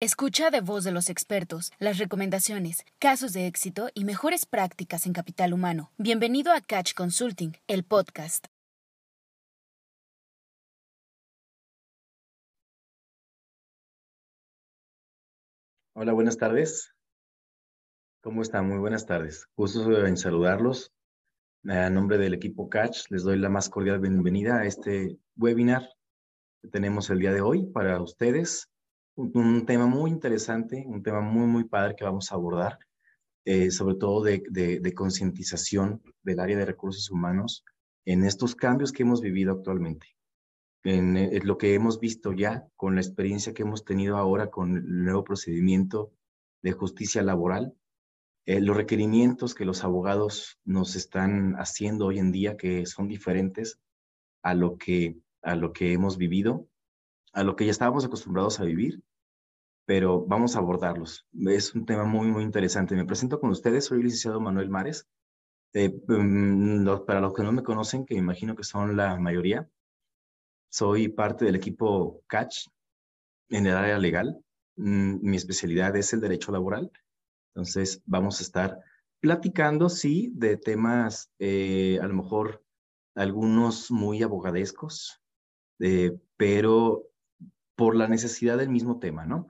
[0.00, 5.12] Escucha de voz de los expertos las recomendaciones, casos de éxito y mejores prácticas en
[5.12, 5.90] capital humano.
[5.98, 8.46] Bienvenido a Catch Consulting, el podcast.
[15.94, 16.94] Hola, buenas tardes.
[18.22, 18.68] ¿Cómo están?
[18.68, 19.48] Muy buenas tardes.
[19.56, 20.92] Gusto en saludarlos.
[21.66, 25.88] A nombre del equipo Catch, les doy la más cordial bienvenida a este webinar
[26.62, 28.70] que tenemos el día de hoy para ustedes
[29.18, 32.78] un, tema muy interesante, un tema muy, muy padre que vamos a abordar,
[33.44, 37.64] eh, sobre todo de, de, concientización del área de recursos humanos
[38.04, 40.06] en estos cambios que hemos vivido actualmente.
[40.84, 44.76] En, en, lo que hemos visto ya con la experiencia que hemos tenido ahora con
[44.76, 46.12] el nuevo procedimiento
[46.62, 47.74] de justicia laboral,
[48.46, 53.80] eh, los requerimientos que los abogados nos están haciendo hoy en día que son diferentes
[54.42, 56.68] a lo que, a lo que hemos vivido,
[57.32, 59.02] a lo que ya estábamos acostumbrados a vivir
[59.88, 61.26] pero vamos a abordarlos.
[61.46, 62.94] Es un tema muy, muy interesante.
[62.94, 65.08] Me presento con ustedes, soy el licenciado Manuel Mares.
[65.72, 69.66] Eh, mm, para los que no me conocen, que imagino que son la mayoría,
[70.68, 72.68] soy parte del equipo CATCH
[73.48, 74.44] en el área legal.
[74.76, 76.92] Mm, mi especialidad es el derecho laboral.
[77.54, 78.80] Entonces, vamos a estar
[79.20, 82.62] platicando, sí, de temas, eh, a lo mejor
[83.14, 85.22] algunos muy abogadescos,
[85.78, 87.04] eh, pero
[87.74, 89.48] por la necesidad del mismo tema, ¿no?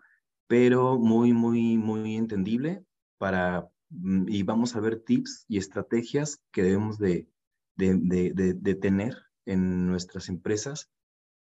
[0.48, 2.84] Pero muy, muy, muy entendible
[3.18, 7.28] para, mm, y vamos a ver tips y estrategias que debemos de,
[7.76, 10.90] de, de, tener en nuestras empresas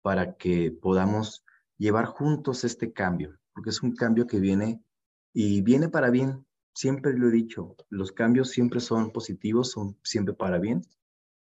[0.00, 1.44] para que podamos
[1.76, 4.82] llevar juntos este cambio, porque es un cambio que viene
[5.34, 6.46] y viene para bien.
[6.74, 10.82] Siempre lo he dicho, los cambios siempre son positivos, son siempre para bien,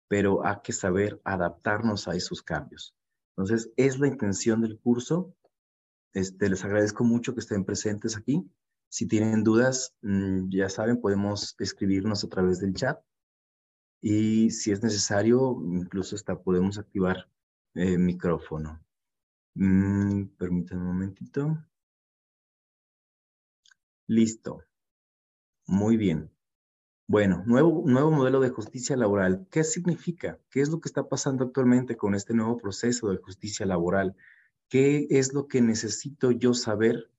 [0.08, 2.94] pero hay que saber adaptarnos a esos cambios.
[3.30, 5.34] Entonces, es la intención del curso
[6.16, 8.42] este, les agradezco mucho que estén presentes aquí.
[8.88, 12.98] Si tienen dudas, mm, ya saben, podemos escribirnos a través del chat.
[14.00, 17.28] Y si es necesario, incluso hasta podemos activar
[17.74, 18.82] el micrófono.
[19.56, 21.58] Mm, permítanme un momentito.
[24.06, 24.62] Listo.
[25.66, 26.30] Muy bien.
[27.06, 29.46] Bueno, nuevo, nuevo modelo de justicia laboral.
[29.50, 30.40] ¿Qué significa?
[30.48, 34.16] ¿Qué es lo que está pasando actualmente con este nuevo proceso de justicia laboral?
[34.68, 37.10] Qué es lo que necesito yo saber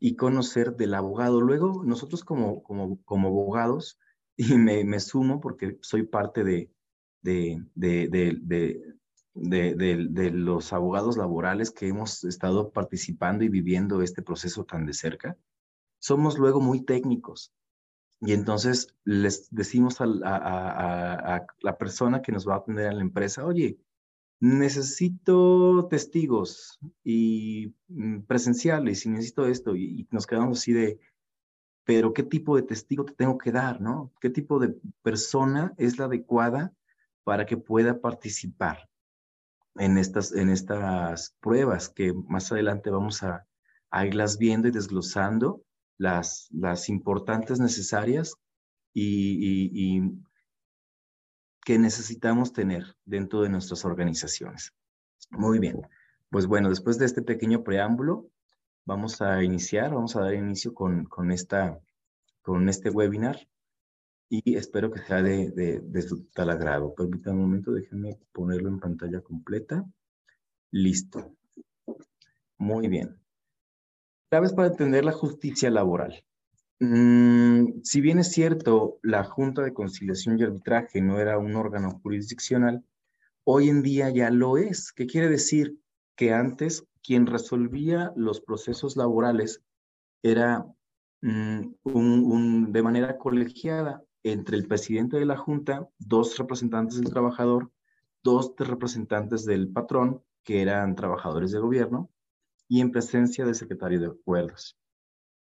[0.00, 1.40] y conocer del abogado.
[1.40, 3.98] Luego, nosotros como, como, como abogados,
[4.36, 6.70] y me, me, sumo porque soy parte de,
[7.22, 8.38] de, de,
[9.34, 15.36] de, los abogados laborales que hemos estado participando y viviendo este proceso tan de cerca,
[15.98, 17.52] somos luego muy técnicos.
[18.20, 22.92] Y entonces les decimos a, a, a la persona que nos va a atender a
[22.92, 23.78] la empresa, oye,
[24.40, 31.00] necesito testigos y mm, presenciales y necesito esto y, nos quedamos así de,
[31.84, 34.12] pero ¿qué tipo de testigo te tengo que dar, no?
[34.20, 36.72] ¿Qué tipo de persona es la adecuada
[37.24, 38.88] para que pueda participar
[39.76, 43.44] en estas, en estas pruebas que más adelante vamos a,
[44.04, 45.62] irlas viendo y desglosando
[45.96, 48.34] las, las importantes necesarias
[48.92, 50.02] y,
[51.68, 54.72] que necesitamos tener dentro de nuestras organizaciones.
[55.28, 55.82] Muy bien,
[56.30, 58.30] pues bueno, después de este pequeño preámbulo,
[58.86, 61.78] vamos a iniciar, vamos a dar inicio con, con, esta,
[62.40, 63.46] con este webinar
[64.30, 66.94] y espero que sea de, de, de su total agrado.
[66.94, 69.84] Permítanme un momento, déjenme ponerlo en pantalla completa.
[70.70, 71.36] Listo.
[72.56, 73.20] Muy bien.
[74.30, 76.24] Claves para entender la justicia laboral.
[76.80, 81.98] Mm, si bien es cierto, la Junta de Conciliación y Arbitraje no era un órgano
[82.02, 82.84] jurisdiccional,
[83.44, 84.92] hoy en día ya lo es.
[84.92, 85.78] ¿Qué quiere decir?
[86.14, 89.62] Que antes quien resolvía los procesos laborales
[90.22, 90.66] era
[91.22, 97.72] mm, un, de manera colegiada entre el presidente de la Junta, dos representantes del trabajador,
[98.22, 102.10] dos representantes del patrón, que eran trabajadores de gobierno,
[102.68, 104.76] y en presencia del secretario de acuerdos.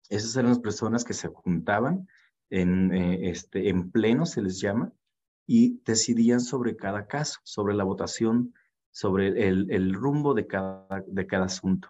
[0.07, 2.07] Esas eran las personas que se juntaban
[2.49, 4.93] en, eh, este, en pleno, se les llama,
[5.45, 8.53] y decidían sobre cada caso, sobre la votación,
[8.91, 11.89] sobre el, rumbo de cada, de cada asunto.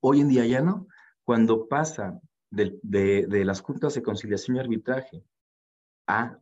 [0.00, 0.86] Hoy en día ya no.
[1.24, 5.24] Cuando pasa de, de, de las juntas de conciliación y arbitraje
[6.06, 6.38] a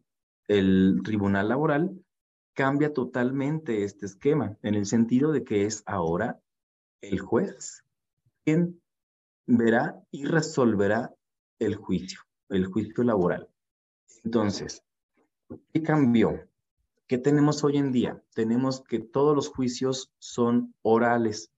[0.48, 2.02] el tribunal laboral,
[2.54, 6.40] cambia totalmente este esquema, en el sentido de que es ahora
[7.00, 7.84] el juez
[8.44, 8.79] quien
[9.50, 11.14] verá y resolverá
[11.58, 13.48] el juicio, el juicio laboral.
[14.24, 14.82] Entonces,
[15.72, 16.48] ¿qué cambió?
[17.06, 18.22] ¿Qué tenemos hoy en día?
[18.34, 21.50] Tenemos que todos los juicios son orales,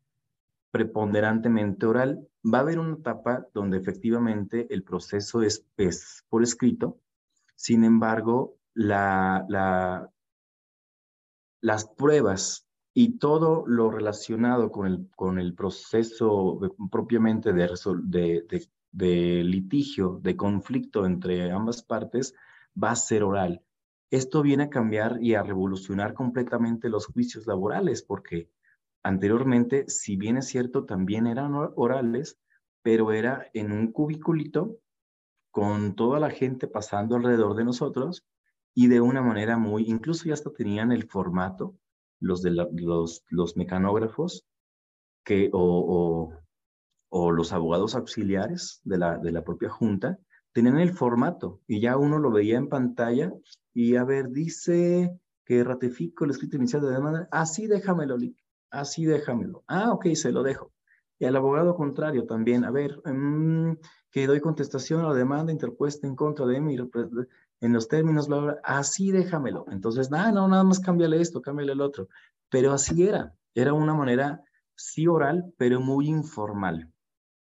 [0.70, 5.66] preponderantemente oral, va a haber una etapa donde efectivamente el proceso es,
[6.30, 6.98] por escrito,
[7.54, 10.10] sin embargo, la, la,
[11.60, 16.60] las pruebas y todo lo relacionado con el, con el proceso
[16.90, 17.68] propiamente de,
[18.04, 22.34] de, de, litigio, de conflicto entre ambas partes,
[22.80, 23.62] va a ser oral.
[24.10, 28.50] Esto viene a cambiar y a revolucionar completamente los juicios laborales, porque
[29.02, 32.38] anteriormente, si bien es cierto, también eran orales,
[32.82, 34.78] pero era en un cubiculito
[35.50, 38.26] con toda la gente pasando alrededor de nosotros
[38.74, 41.76] y de una manera muy, incluso ya hasta tenían el formato,
[42.22, 44.44] los, de los, los mecanógrafos
[45.24, 46.32] que, o,
[47.10, 50.18] o, los abogados auxiliares de la, de la propia junta,
[50.52, 53.32] tenían el formato y ya uno lo veía en pantalla
[53.74, 58.16] y a ver, dice que ratifico el escrito inicial de demanda, así déjamelo,
[58.70, 59.64] así déjamelo.
[59.66, 60.72] Ah, ok, se lo dejo.
[61.18, 63.76] Y al abogado contrario también, a ver, mm,
[64.10, 66.76] que doy contestación a la demanda interpuesta en contra de mí
[67.62, 69.64] en los términos, bla, así déjamelo.
[69.70, 72.08] Entonces, nada, no, nada más cámbiale esto, cámbiale el otro.
[72.50, 74.42] Pero así era, era una manera
[74.74, 76.92] sí oral, pero muy informal,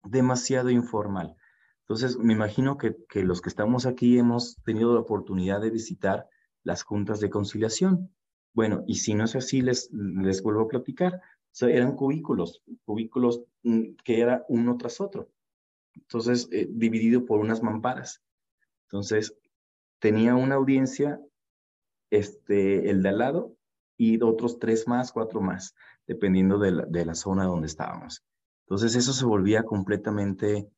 [0.02, 1.34] demasiado informal.
[1.80, 6.28] Entonces, me imagino que, que los que estamos aquí hemos tenido la oportunidad de visitar
[6.64, 8.14] las juntas de conciliación.
[8.52, 11.22] Bueno, y si no es así, les, les vuelvo a platicar.
[11.62, 15.30] O eran cubículos, cubículos mm, que era uno tras otro.
[15.94, 18.22] Entonces, eh, dividido por unas mamparas.
[18.88, 19.34] Entonces,
[20.04, 21.18] tenía una audiencia,
[22.10, 23.56] este, el de al lado,
[23.96, 25.74] y otros tres más, cuatro más,
[26.06, 28.22] dependiendo de la, de la zona donde estábamos.
[28.66, 30.68] Entonces eso se volvía completamente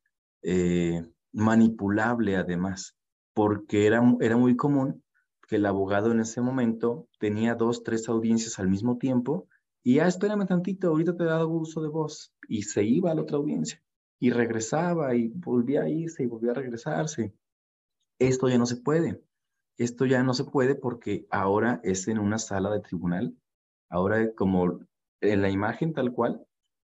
[0.43, 2.95] eh, manipulable además,
[3.33, 5.03] porque era, era muy común
[5.49, 9.49] que el abogado en ese momento tenía dos, tres audiencias al mismo tiempo
[9.83, 13.15] y ya espérame tantito, ahorita te he dado uso de voz y se iba a
[13.15, 13.83] la otra audiencia
[14.19, 17.33] y regresaba y volvía a irse y volvía a regresarse
[18.19, 19.21] esto ya no se puede.
[19.77, 23.35] Esto ya no se puede porque ahora es en una sala de tribunal.
[23.89, 24.79] Ahora, como
[25.21, 26.45] en la imagen tal cual,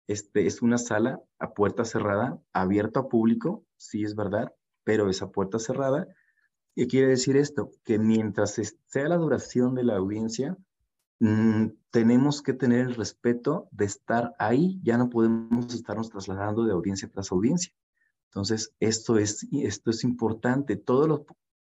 [0.06, 4.52] este, es una sala a puerta cerrada, abierta a público, sí es verdad,
[4.84, 6.08] pero esa puerta cerrada.
[6.74, 7.70] ¿Qué quiere decir esto?
[7.84, 10.56] Que mientras sea la duración de la audiencia,
[11.20, 16.72] mm, tenemos que tener el respeto de estar ahí, ya no podemos estarnos trasladando de
[16.72, 17.72] audiencia tras audiencia.
[18.30, 20.76] Entonces, esto es, esto es importante.
[20.76, 21.22] Todos los,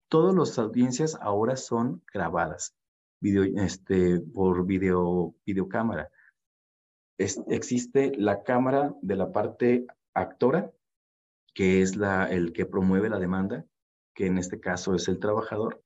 [0.09, 2.75] todas las audiencias ahora son grabadas
[3.21, 6.11] video, este, por video, videocámara.
[7.17, 10.71] existe la cámara de la parte actora,
[11.53, 13.65] que es la, el que promueve la demanda,
[14.15, 15.81] que en este caso es el trabajador.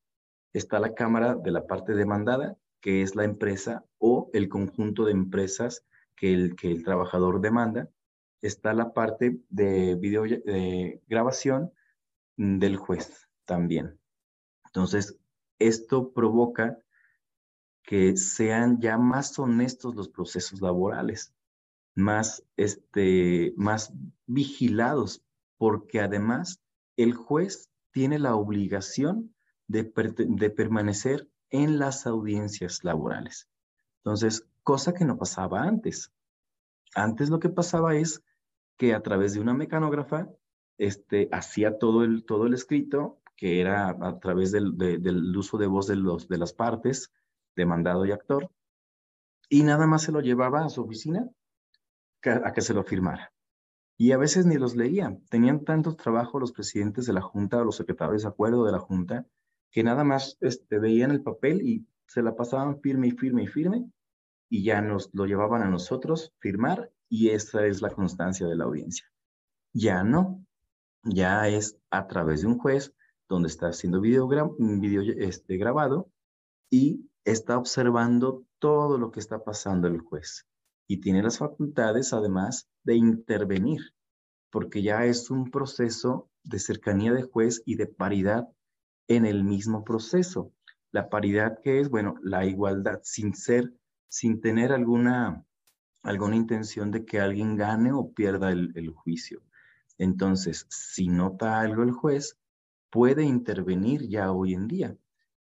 [0.54, 5.12] Está la cámara de la parte demandada, que es la empresa o el conjunto de
[5.12, 5.84] empresas
[6.16, 7.90] que el, que el trabajador demanda
[8.48, 11.72] está la parte de video de grabación
[12.38, 14.00] del juez también.
[14.66, 15.18] Entonces,
[15.60, 16.78] esto provoca
[17.84, 21.34] que sean ya más honestos los procesos laborales,
[21.96, 23.94] más, este, más
[24.26, 25.24] vigilados,
[25.58, 26.62] porque además
[26.98, 29.34] el juez tiene la obligación
[29.68, 29.92] de,
[30.28, 33.48] de permanecer en las audiencias laborales.
[34.04, 36.12] Entonces, cosa que no pasaba antes.
[36.96, 38.24] Antes lo que pasaba es
[38.78, 40.30] que a través de una mecanógrafa
[40.78, 45.68] este, hacía todo el, todo el escrito, que era a través del, del uso de
[45.68, 47.14] voz de, los, de las partes,
[47.56, 48.50] demandado y actor,
[49.50, 51.30] y nada más se lo llevaba a su oficina
[52.24, 53.32] a que se lo firmara.
[53.98, 55.18] Y a veces ni los leía.
[55.30, 58.80] Tenían tanto trabajo los presidentes de la Junta o los secretarios de acuerdo de la
[58.80, 59.26] Junta
[59.72, 63.48] que nada más este, veían el papel y se la pasaban firme y firme y
[63.48, 63.86] firme
[64.50, 68.66] y ya nos lo llevaban a nosotros firmar y esa es la constancia de la
[68.66, 69.06] audiencia.
[69.74, 70.46] Ya no,
[71.04, 72.94] ya es a través de un juez
[73.30, 76.12] donde está haciendo video, video este, grabado
[76.70, 80.46] y está observando todo lo que está pasando el juez
[80.88, 83.94] y tiene las facultades además de intervenir,
[84.52, 88.50] porque ya es un proceso de cercanía de juez y de paridad
[89.08, 90.52] en el mismo proceso.
[90.92, 93.74] La paridad que es, bueno, la igualdad sin ser,
[94.10, 95.46] sin tener alguna
[96.06, 99.42] alguna intención de que alguien gane o pierda el, juicio.
[99.98, 102.38] Entonces, si nota algo el juez,
[102.90, 104.96] puede intervenir ya hoy en día,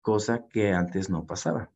[0.02, 1.70] cosa que antes no pasaba.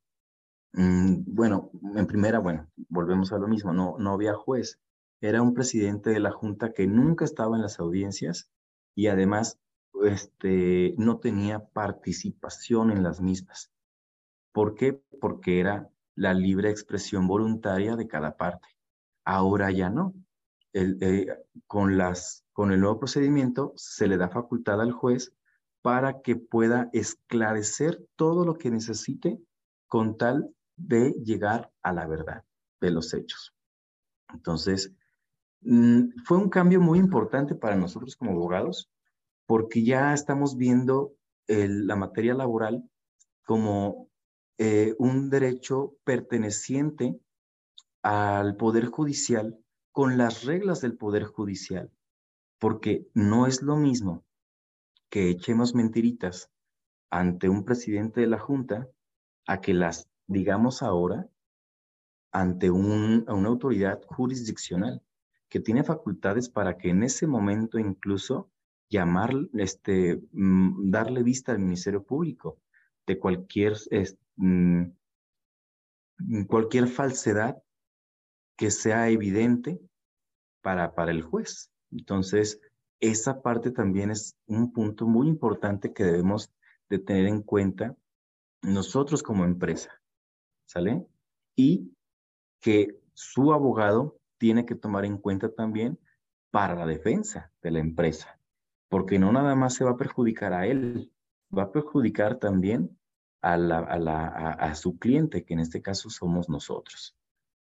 [0.73, 4.79] Mm, bueno, en primera, bueno, volvemos a lo mismo, no, no había juez.
[5.21, 8.51] Era un presidente de la Junta que nunca estaba en las audiencias
[8.95, 9.59] y además
[10.05, 13.73] este, no tenía participación en las mismas.
[14.53, 15.01] ¿Por qué?
[15.21, 18.74] Porque era la libre expresión voluntaria de cada parte.
[19.25, 20.15] Ahora ya no.
[20.73, 21.27] el, eh,
[21.67, 25.33] con, el nuevo procedimiento se le da facultad al juez
[25.83, 29.39] para que pueda esclarecer todo lo que necesite
[29.87, 32.45] con tal de llegar a la verdad
[32.81, 33.55] de los hechos.
[34.33, 34.93] Entonces,
[35.61, 38.91] mm, fue un cambio muy importante para nosotros como abogados
[39.47, 41.15] porque ya estamos viendo
[41.47, 42.83] la materia laboral
[43.45, 44.09] como
[44.57, 47.21] eh, un derecho perteneciente
[48.05, 49.59] al Poder Judicial
[49.91, 51.91] con las reglas del Poder Judicial,
[52.59, 54.25] porque no es lo mismo
[55.09, 56.51] que echemos mentiritas
[57.11, 58.91] ante un presidente de la Junta
[59.47, 61.31] a que las digamos ahora
[62.31, 65.03] ante un, una autoridad jurisdiccional
[65.49, 68.51] que tiene facultades para que en ese momento incluso
[68.91, 72.61] llamar, este, mm, darle vista al Ministerio Público
[73.07, 73.75] de cualquier,
[74.37, 74.83] mm,
[76.47, 77.64] cualquier falsedad
[78.57, 79.81] que sea evidente
[80.63, 81.71] para, para el juez.
[81.91, 82.61] Entonces,
[83.01, 86.51] esa parte también es un punto muy importante que debemos
[86.89, 87.97] de tener en cuenta
[88.63, 89.91] nosotros como empresa,
[90.67, 91.07] ¿sale?
[91.55, 91.93] Y
[92.61, 95.99] que su abogado tiene que tomar en cuenta también
[96.51, 98.39] para la defensa de la empresa,
[98.89, 101.11] porque no nada más se va a perjudicar a él,
[101.57, 102.97] va a perjudicar también
[103.43, 107.17] a, la, a, la, a, su cliente, que en este caso somos nosotros.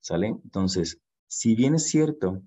[0.06, 0.28] ¿Sale?
[0.28, 2.40] Entonces, si bien es cierto,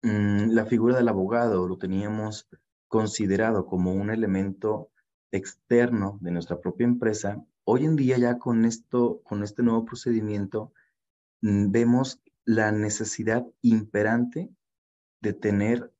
[0.00, 2.48] mm, la figura del abogado lo teníamos
[2.88, 4.90] considerado como un elemento
[5.30, 10.72] externo de nuestra propia empresa, hoy en día ya con esto, con este nuevo procedimiento,
[11.42, 14.48] mm, vemos la necesidad imperante
[15.20, 15.92] de tener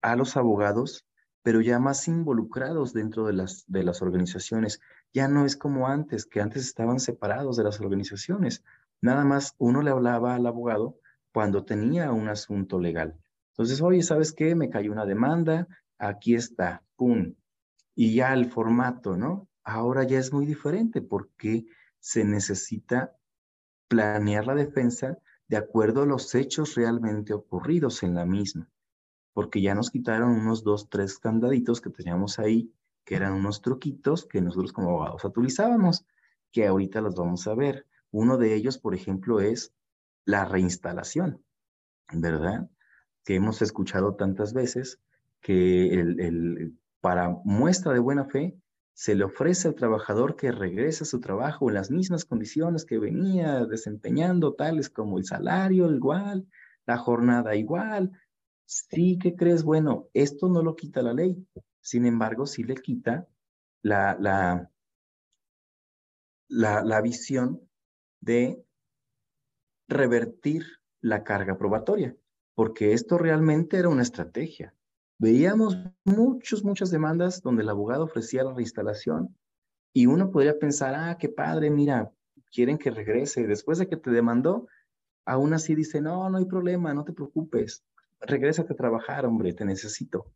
[0.00, 1.08] a los abogados,
[1.42, 4.80] pero ya más involucrados dentro de las, de las organizaciones.
[5.12, 8.62] Ya no es como antes, que antes estaban separados de las organizaciones.
[9.00, 10.98] Nada más uno le hablaba al abogado
[11.32, 13.18] cuando tenía un asunto legal.
[13.52, 14.54] Entonces, oye, ¿sabes qué?
[14.54, 17.34] Me cayó una demanda, aquí está, ¡pum!
[17.94, 19.48] Y ya el formato, ¿no?
[19.64, 21.66] Ahora ya es muy diferente porque
[21.98, 23.16] se necesita
[23.88, 28.70] planear la defensa de acuerdo a los hechos realmente ocurridos en la misma,
[29.32, 32.72] porque ya nos quitaron unos dos, tres candaditos que teníamos ahí,
[33.04, 36.06] que eran unos truquitos que nosotros como abogados utilizábamos,
[36.52, 37.86] que ahorita los vamos a ver.
[38.10, 39.72] Uno de ellos, por ejemplo, es
[40.24, 41.44] la reinstalación,
[42.12, 42.70] ¿verdad?
[43.24, 45.00] Que hemos escuchado tantas veces
[45.40, 48.58] que para muestra de buena fe
[48.94, 52.98] se le ofrece al trabajador que regrese a su trabajo en las mismas condiciones que
[52.98, 56.48] venía desempeñando, tales como el salario igual,
[56.84, 58.10] la jornada igual.
[58.64, 59.62] Sí, ¿qué crees?
[59.62, 61.46] Bueno, esto no lo quita la ley.
[61.80, 63.28] Sin embargo, sí le quita
[63.82, 64.72] la, la,
[66.82, 67.67] la visión
[68.20, 68.64] de
[69.88, 70.64] revertir
[71.00, 72.16] la carga probatoria,
[72.54, 74.74] porque esto realmente era una estrategia.
[75.18, 79.36] Veíamos muchas, muchas demandas donde el abogado ofrecía la reinstalación
[79.92, 82.12] y uno podría pensar, ah, qué padre, mira,
[82.52, 83.46] quieren que regrese.
[83.46, 84.68] Después de que te demandó,
[85.24, 87.84] aún así dice, no, no hay problema, no te preocupes,
[88.20, 90.32] regrésate a trabajar, hombre, te necesito.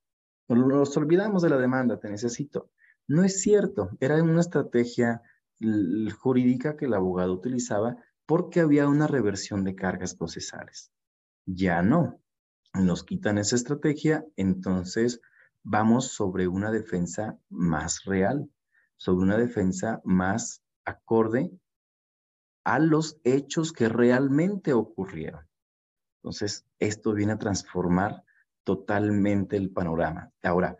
[0.48, 2.70] Nos olvidamos de la demanda, te necesito.
[3.06, 5.22] No es cierto, era una estrategia
[6.18, 10.92] jurídica que el abogado utilizaba porque había una reversión de cargas procesales.
[11.46, 12.20] Ya no.
[12.74, 15.20] Nos quitan esa estrategia, entonces
[15.62, 18.50] vamos sobre una defensa más real,
[18.96, 21.50] sobre una defensa más acorde
[22.64, 25.46] a los hechos que realmente ocurrieron.
[26.22, 28.24] Entonces, esto viene a transformar
[28.64, 30.32] totalmente el panorama.
[30.42, 30.78] Ahora,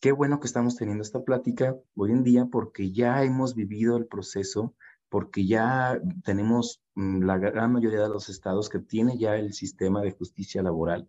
[0.00, 4.06] Qué bueno que estamos teniendo esta plática hoy en día porque ya hemos vivido el
[4.06, 4.74] proceso,
[5.10, 10.00] porque ya tenemos mm, la gran mayoría de los estados que tiene ya el sistema
[10.00, 11.06] de justicia laboral.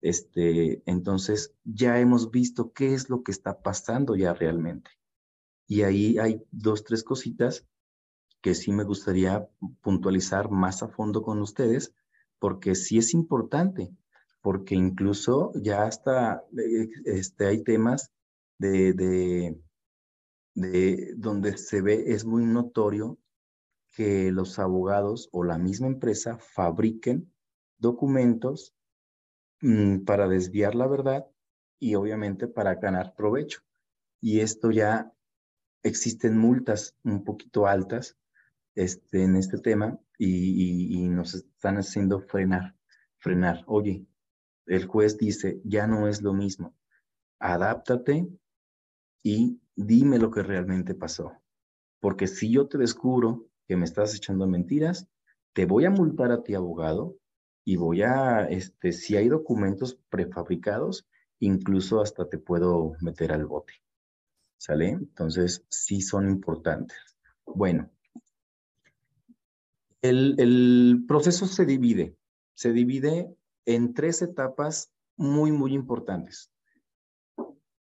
[0.00, 4.92] Este, entonces, ya hemos visto qué es lo que está pasando ya realmente.
[5.66, 7.66] Y ahí hay dos, tres cositas
[8.40, 9.48] que sí me gustaría
[9.80, 11.92] puntualizar más a fondo con ustedes,
[12.38, 13.92] porque sí es importante
[14.42, 18.12] porque incluso ya hasta eh, este, hay temas
[18.58, 19.60] de, de,
[20.54, 23.18] de donde se ve, es muy notorio
[23.92, 27.32] que los abogados o la misma empresa fabriquen
[27.78, 28.74] documentos
[29.60, 31.26] mm, para desviar la verdad
[31.78, 33.60] y obviamente para ganar provecho.
[34.20, 35.12] Y esto ya
[35.82, 38.16] existen multas un poquito altas
[38.74, 42.76] este, en este tema y, y nos están haciendo frenar,
[43.18, 43.64] frenar.
[43.66, 44.06] Oye,
[44.66, 46.74] el juez dice, ya no es lo mismo.
[47.38, 48.28] Adáptate
[49.22, 51.32] y dime lo que realmente pasó.
[52.00, 55.08] Porque si yo te descubro que me estás echando mentiras,
[55.52, 57.16] te voy a multar a ti, abogado,
[57.64, 61.06] y voy a, este, si hay documentos prefabricados,
[61.38, 63.74] incluso hasta te puedo meter al bote.
[64.58, 64.90] ¿Sale?
[64.90, 66.96] Entonces, sí son importantes.
[67.44, 67.90] Bueno,
[70.02, 72.16] el, el proceso se divide,
[72.54, 73.34] se divide
[73.66, 76.50] en tres etapas muy, muy importantes.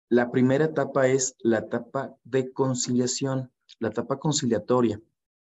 [0.09, 5.01] La primera etapa es la etapa de conciliación, la etapa conciliatoria,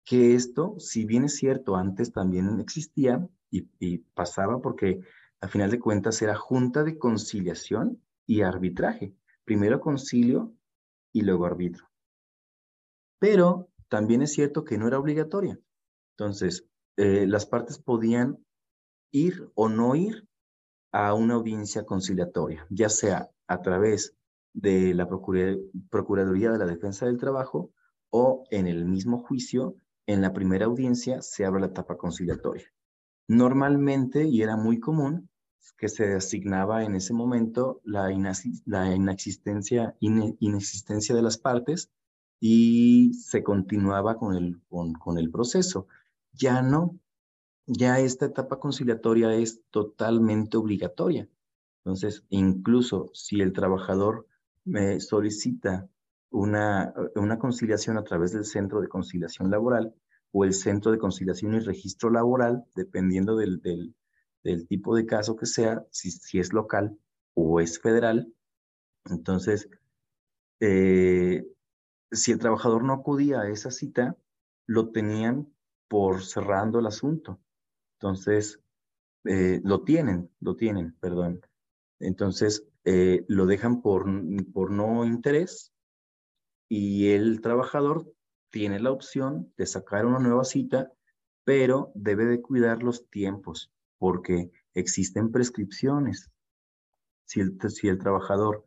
[0.05, 5.01] que esto, si bien es cierto, antes también existía y, pasaba porque
[5.41, 9.15] a final de cuentas era junta de conciliación y arbitraje.
[9.45, 10.53] Primero concilio
[11.13, 11.89] y luego arbitro.
[13.19, 15.59] Pero también es cierto que no era obligatoria.
[16.17, 18.39] Entonces, eh, las partes podían
[19.13, 20.27] ir o no ir
[20.91, 24.17] a una audiencia conciliatoria, ya sea a través
[24.53, 27.71] de la Procuraduría de la Defensa del Trabajo
[28.11, 29.77] o en el mismo juicio,
[30.07, 32.67] en la primera audiencia se abre la etapa conciliatoria.
[33.29, 35.31] Normalmente, y era muy común,
[35.79, 41.91] que se asignaba en ese momento la, inexistencia, de las partes
[42.41, 44.35] y se continuaba con
[45.19, 45.87] el proceso.
[46.33, 46.99] Ya no,
[47.67, 51.29] ya esta etapa conciliatoria es totalmente obligatoria.
[51.85, 54.27] Entonces, incluso si el trabajador
[54.65, 55.89] me solicita
[56.31, 59.95] una, una conciliación a través del Centro de Conciliación Laboral
[60.31, 63.95] o el Centro de Conciliación y Registro Laboral, dependiendo del, del,
[64.43, 66.97] del tipo de caso que sea, si, si, es local
[67.35, 68.33] o es federal.
[69.07, 69.69] Entonces,
[70.61, 71.45] eh,
[72.11, 74.17] si el trabajador no acudía a esa cita,
[74.67, 75.53] lo tenían
[75.89, 77.41] por cerrando el asunto.
[78.03, 78.59] Entonces,
[79.25, 81.41] eh, lo tienen, lo tienen, perdón.
[82.01, 84.07] Entonces, eh, lo dejan por,
[84.53, 85.73] por no interés
[86.69, 88.13] y el trabajador
[88.51, 90.91] tiene la opción de sacar una nueva cita,
[91.45, 96.29] pero debe de cuidar los tiempos porque existen prescripciones.
[97.25, 98.65] Si el, si el trabajador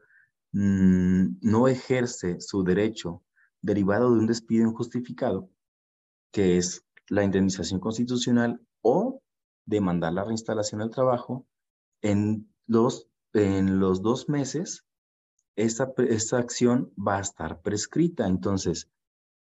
[0.53, 3.21] mmm, no ejerce su derecho
[3.61, 5.49] derivado de un despido injustificado,
[6.31, 9.21] que es la indemnización constitucional o
[9.65, 11.45] demandar la reinstalación al trabajo,
[12.01, 14.85] en los en los dos meses,
[15.55, 18.27] esta, esta acción va a estar prescrita.
[18.27, 18.89] Entonces,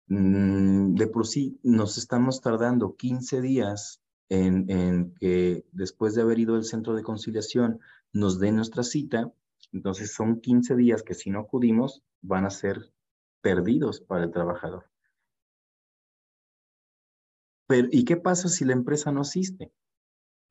[0.07, 6.39] mm, de por sí nos estamos tardando 15 días en, en, que después de haber
[6.39, 7.79] ido al centro de conciliación
[8.11, 9.31] nos den nuestra cita.
[9.71, 12.91] Entonces son 15 días que si no acudimos van a ser
[13.41, 14.89] perdidos para el trabajador.
[17.67, 19.71] Pero, ¿y qué pasa si la empresa no asiste?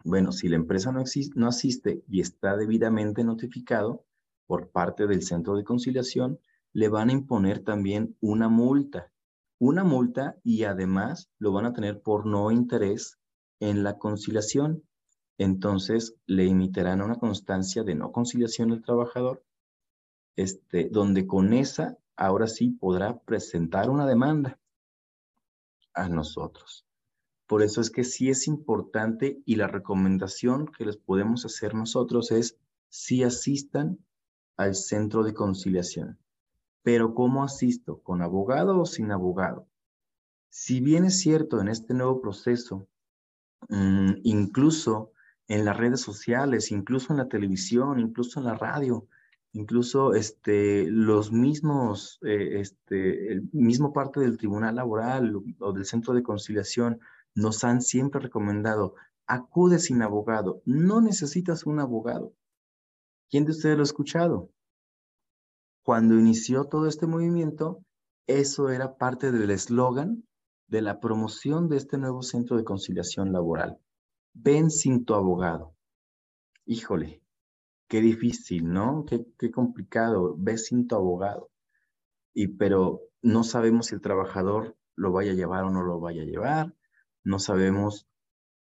[0.06, 4.04] Bueno, si la empresa no, existe, asiste y está debidamente notificado
[4.46, 6.38] por parte del centro de conciliación,
[6.72, 9.10] le van a imponer también una multa.
[9.58, 13.18] Una multa y además lo van a tener por no interés
[13.58, 14.84] en la conciliación.
[15.38, 19.42] Entonces le emitirán una constancia de no conciliación al trabajador,
[20.36, 24.56] este, donde con esa ahora sí podrá presentar una demanda
[25.94, 26.85] a nosotros.
[27.46, 32.32] Por eso es que sí es importante y la recomendación que les podemos hacer nosotros
[32.32, 33.98] es si asistan
[34.56, 36.18] al centro de conciliación.
[36.82, 38.00] Pero ¿cómo asisto?
[38.02, 39.66] ¿Con abogado o sin abogado?
[40.48, 42.88] Si bien es cierto en este nuevo proceso,
[43.68, 45.12] mmm, incluso
[45.48, 49.06] en las redes sociales, incluso en la televisión, incluso en la radio,
[49.52, 56.14] incluso este, los mismos, eh, este, el mismo parte del tribunal laboral o del centro
[56.14, 57.00] de conciliación
[57.36, 58.94] nos han siempre recomendado,
[59.26, 62.32] acude sin abogado, no necesitas un abogado.
[63.30, 64.50] ¿Quién de ustedes lo ha escuchado?
[65.84, 67.84] Cuando inició todo este movimiento,
[68.26, 70.24] eso era parte del eslogan
[70.66, 73.78] de la promoción de este nuevo centro de conciliación laboral.
[74.32, 75.74] Ven sin tu abogado.
[76.64, 77.22] Híjole,
[77.86, 79.04] qué difícil, ¿no?
[79.04, 80.34] Qué, complicado.
[80.38, 81.50] Ve sin tu abogado.
[82.34, 86.22] Y pero no sabemos si el trabajador lo vaya a llevar o no lo vaya
[86.22, 86.74] a llevar
[87.26, 88.06] no sabemos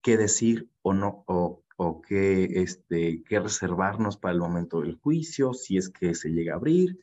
[0.01, 5.53] qué decir o no, o, o qué, este, qué reservarnos para el momento del juicio,
[5.53, 6.97] si es que se llega a abrir.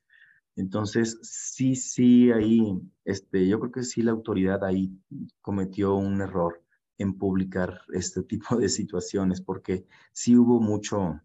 [0.56, 4.98] Entonces, sí, sí, ahí, este, yo creo que sí la autoridad ahí
[5.42, 6.62] cometió un error
[6.96, 11.20] en publicar este tipo de situaciones, porque sí hubo mucho,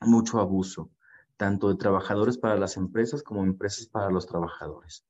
[0.00, 0.90] mucho abuso,
[1.36, 5.04] tanto de trabajadores para las empresas como empresas para los trabajadores.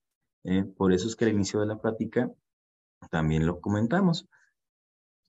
[0.45, 0.65] ¿eh?
[0.65, 2.33] Por eso es que al inicio de la plática
[3.11, 4.27] también lo comentamos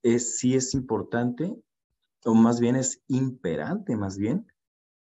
[0.05, 1.59] es, sí es importante,
[2.25, 4.45] o más bien es imperante, más bien,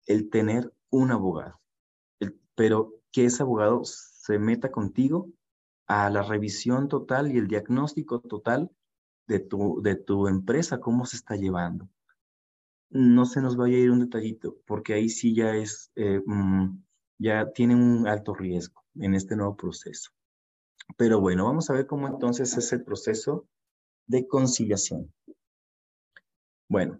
[0.08, 1.60] el tener un abogado.
[2.56, 5.30] pero que ese abogado se meta contigo
[5.88, 8.72] a la revisión total y el diagnóstico total
[9.28, 11.88] de tu, de tu empresa, cómo se está llevando.
[12.90, 16.84] no se nos vaya a ir un detallito, porque ahí sí ya es, eh, mm,
[17.20, 20.10] ya tiene un alto riesgo en este nuevo proceso.
[20.98, 23.48] Pero bueno, vamos a ver cómo entonces es el proceso
[24.10, 25.14] de conciliación.
[26.68, 27.00] Bueno,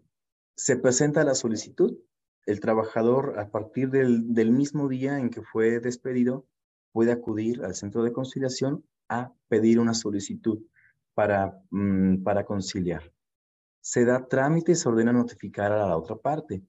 [0.56, 1.98] se presenta la solicitud.
[2.46, 6.46] El trabajador, a partir del, del mismo día en que fue despedido,
[6.92, 10.60] puede acudir al centro de conciliación a pedir una solicitud
[11.16, 13.12] para, mm, para conciliar.
[13.82, 16.62] Se da trámite y se ordena notificar a la otra parte.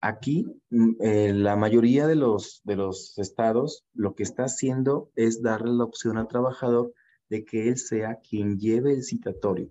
[0.00, 5.40] Aquí, mm, eh, la mayoría de los, de los estados lo que está haciendo es
[5.40, 6.92] darle la opción al trabajador
[7.28, 9.70] de que él sea quien lleve el citatorio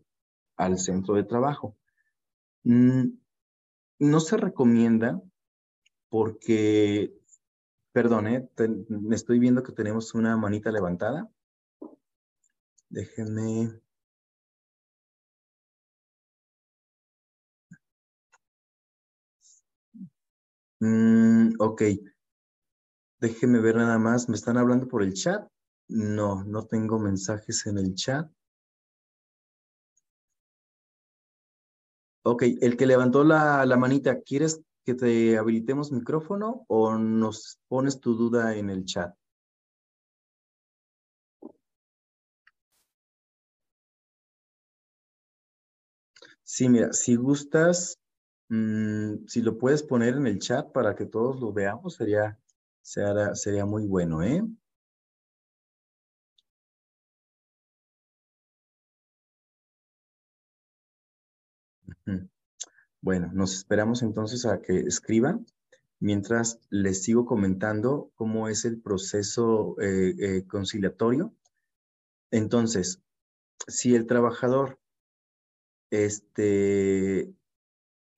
[0.57, 1.75] al centro de trabajo.
[2.63, 3.09] Mm,
[3.99, 5.21] no se recomienda
[6.09, 7.13] porque,
[7.93, 8.49] perdón, eh,
[9.11, 11.29] estoy viendo que tenemos una manita levantada.
[12.89, 13.81] Déjenme.
[20.81, 21.81] Mm, ok.
[23.19, 24.29] Déjenme ver nada más.
[24.29, 25.47] ¿Me están hablando por el chat?
[25.87, 28.29] No, no tengo mensajes en el chat.
[32.23, 37.99] Ok, el que levantó la, la manita, ¿quieres que te habilitemos micrófono o nos pones
[38.01, 39.13] tu duda en el chat?
[46.43, 47.99] Sí, mira, si gustas,
[48.49, 52.39] mm, si lo puedes poner en el chat para que todos lo veamos, sería,
[52.81, 54.41] sería, sería muy bueno, ¿eh?
[63.01, 65.45] Bueno, nos esperamos entonces a que escriban
[65.99, 71.33] mientras les sigo comentando cómo es el proceso eh, eh, conciliatorio.
[72.31, 73.01] Entonces,
[73.67, 74.79] si el trabajador
[75.91, 77.33] este,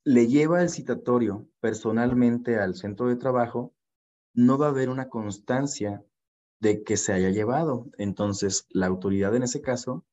[0.04, 3.74] le lleva el citatorio personalmente al centro de trabajo,
[4.34, 6.04] no va a haber una constancia
[6.60, 7.90] de que se haya llevado.
[7.98, 10.06] Entonces, la autoridad en ese caso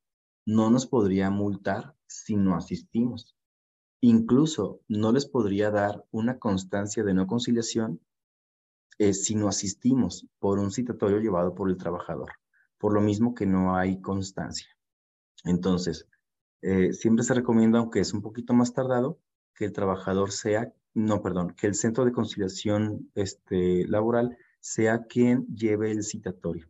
[0.45, 3.35] no nos podría multar si no asistimos.
[4.05, 8.01] Incluso no les podría dar una constancia de no conciliación
[8.99, 12.33] eh, si no asistimos por un citatorio llevado por el trabajador,
[12.77, 14.67] por lo mismo que no hay constancia.
[15.45, 16.05] Entonces,
[16.61, 19.19] eh, siempre se recomienda, aunque es un poquito más tardado,
[19.55, 25.47] que el trabajador sea, no, perdón, que el centro de conciliación este, laboral sea quien
[25.47, 26.67] lleve el citatorio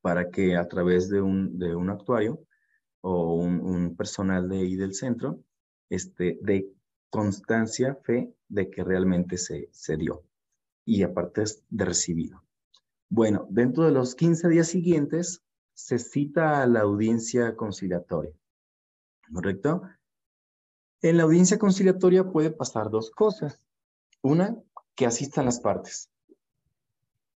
[0.00, 2.40] para que a través de un, de un actuario
[3.00, 5.40] o un, personal de ahí del centro,
[5.92, 6.72] este, de
[7.10, 10.24] constancia, fe de que realmente se, se dio
[10.84, 12.42] y aparte de recibido.
[13.08, 15.42] Bueno, dentro de los 15 días siguientes
[15.74, 18.32] se cita a la audiencia conciliatoria.
[19.32, 19.82] ¿correcto?
[21.00, 23.66] En la audiencia conciliatoria puede pasar dos cosas.
[24.22, 24.56] Una,
[24.94, 26.10] que asistan las partes.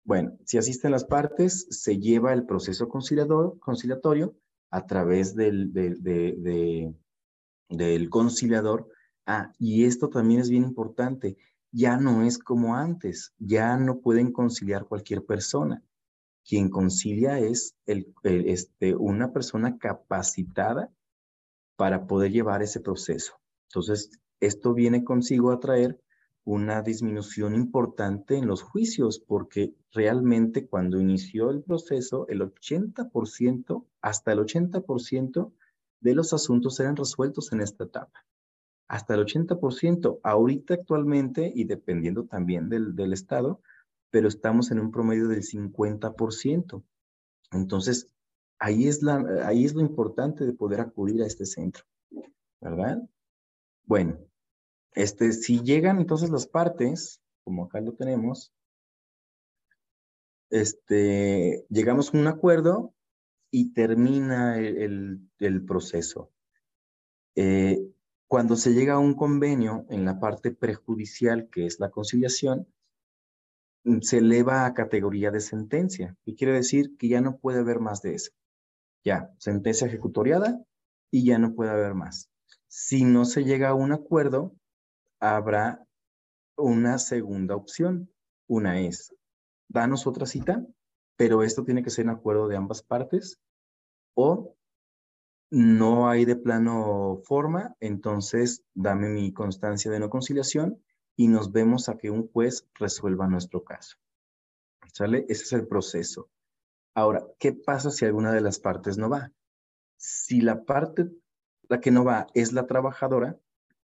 [0.04, 4.36] Bueno, si asisten las partes, se lleva el proceso conciliatorio
[4.70, 5.74] a través del,
[7.70, 8.88] del conciliador.
[9.26, 11.38] Ah, y esto también es bien importante.
[11.72, 13.34] Ya no es como antes.
[13.38, 15.84] Ya no pueden conciliar cualquier persona.
[16.48, 20.92] Quien concilia es el, este, una persona capacitada
[21.76, 23.34] para poder llevar ese proceso.
[23.70, 26.00] Entonces, esto viene consigo a traer
[26.44, 34.32] una disminución importante en los juicios, porque realmente cuando inició el proceso, el 80%, hasta
[34.32, 35.52] el 80%
[36.06, 38.24] de los asuntos eran resueltos en esta etapa.
[38.88, 43.60] Hasta el 80%, ahorita actualmente, y dependiendo también del, del estado,
[44.12, 46.84] pero estamos en un promedio del 50%.
[47.54, 48.08] Entonces,
[48.60, 51.84] ahí es, la, ahí es lo importante de poder acudir a este centro,
[52.62, 53.02] ¿verdad?
[53.86, 54.20] Bueno,
[54.94, 58.54] este, si llegan entonces las partes, como acá lo tenemos,
[60.52, 62.94] este, llegamos a un acuerdo
[63.58, 65.30] y termina el,
[65.66, 66.30] proceso.
[67.36, 67.90] Eh,
[68.28, 72.68] cuando se llega a un convenio en la parte prejudicial, que es la conciliación,
[74.02, 76.18] se eleva a categoría de sentencia.
[76.26, 78.32] Y quiere decir que ya no puede haber más de eso.
[79.06, 80.62] Ya, sentencia ejecutoriada
[81.10, 82.30] y ya no puede haber más.
[82.68, 84.54] Si no se llega a un acuerdo,
[85.22, 85.88] habrá
[86.58, 88.12] una segunda opción.
[88.48, 89.16] Una es,
[89.70, 90.68] danos otra cita,
[91.16, 93.40] pero esto tiene que ser en acuerdo de ambas partes,
[94.16, 94.56] o
[95.52, 100.82] no hay de plano forma, entonces dame mi constancia de no conciliación
[101.16, 103.98] y nos vemos a que un juez resuelva nuestro caso.
[104.92, 105.26] ¿Sale?
[105.30, 106.30] Ese es el proceso.
[106.94, 109.32] Ahora, ¿qué pasa si alguna de las partes no va?
[109.98, 111.10] Si la parte,
[111.68, 113.38] la que no va es la trabajadora,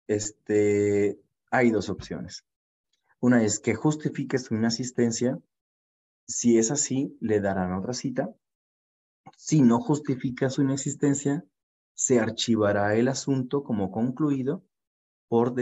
[0.08, 1.20] este,
[1.52, 2.46] hay dos opciones.
[3.20, 5.40] Una es que justifique su inasistencia.
[6.28, 8.36] Si es así, le darán otra cita.
[9.36, 11.46] Si no justifica su inexistencia,
[11.94, 14.64] se archivará el asunto como concluido
[15.28, 15.54] por,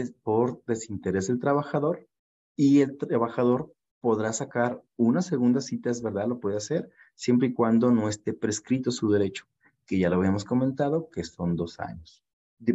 [0.66, 2.08] desinterés del trabajador
[2.56, 7.54] y el trabajador podrá sacar una segunda cita, es verdad, lo puede hacer, siempre y
[7.54, 9.46] cuando no esté prescrito su derecho,
[9.86, 12.22] que ya lo habíamos comentado, que son dos años,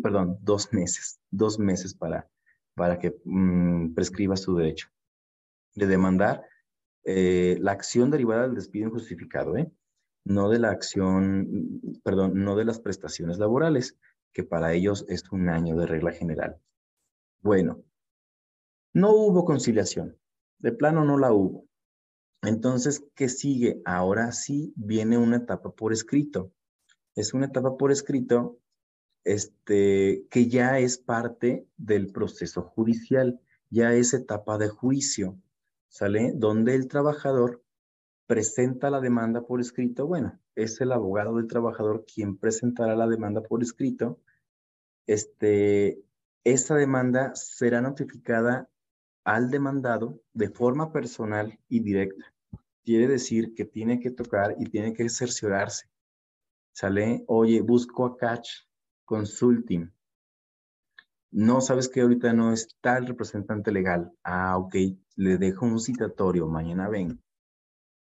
[0.02, 2.28] perdón, dos meses, dos meses para,
[2.74, 4.90] para que mm, prescriba su derecho
[5.76, 6.44] de demandar
[7.04, 9.72] eh, la acción derivada del despido injustificado, ¿eh?
[10.26, 13.98] No de la acción, perdón, no de las prestaciones laborales,
[14.34, 16.60] que para ellos es un año de regla general.
[17.42, 17.84] Bueno,
[18.94, 20.18] no hubo conciliación,
[20.60, 21.66] de plano no la hubo.
[22.42, 23.82] Entonces, ¿qué sigue?
[23.86, 26.52] Ahora sí viene una etapa por escrito.
[27.16, 28.60] Es una etapa por escrito
[29.24, 35.38] este, que ya es parte del proceso judicial, ya es etapa de juicio,
[35.90, 36.32] ¿sale?
[36.34, 37.64] Donde el trabajador
[38.30, 43.42] presenta la demanda por escrito, bueno, es el abogado del trabajador quien presentará la demanda
[43.42, 44.20] por escrito.
[45.08, 46.04] Este,
[46.44, 48.70] esta demanda será notificada
[49.24, 52.32] al demandado de forma personal y directa.
[52.84, 55.90] Quiere decir que tiene que tocar y tiene que cerciorarse.
[56.72, 57.24] ¿Sale?
[57.26, 58.48] Oye, busco a Catch
[59.06, 59.92] Consulting.
[61.32, 64.12] No sabes que ahorita no está el representante legal.
[64.24, 64.76] Ah, ok,
[65.16, 67.20] le dejo un citatorio, mañana ven.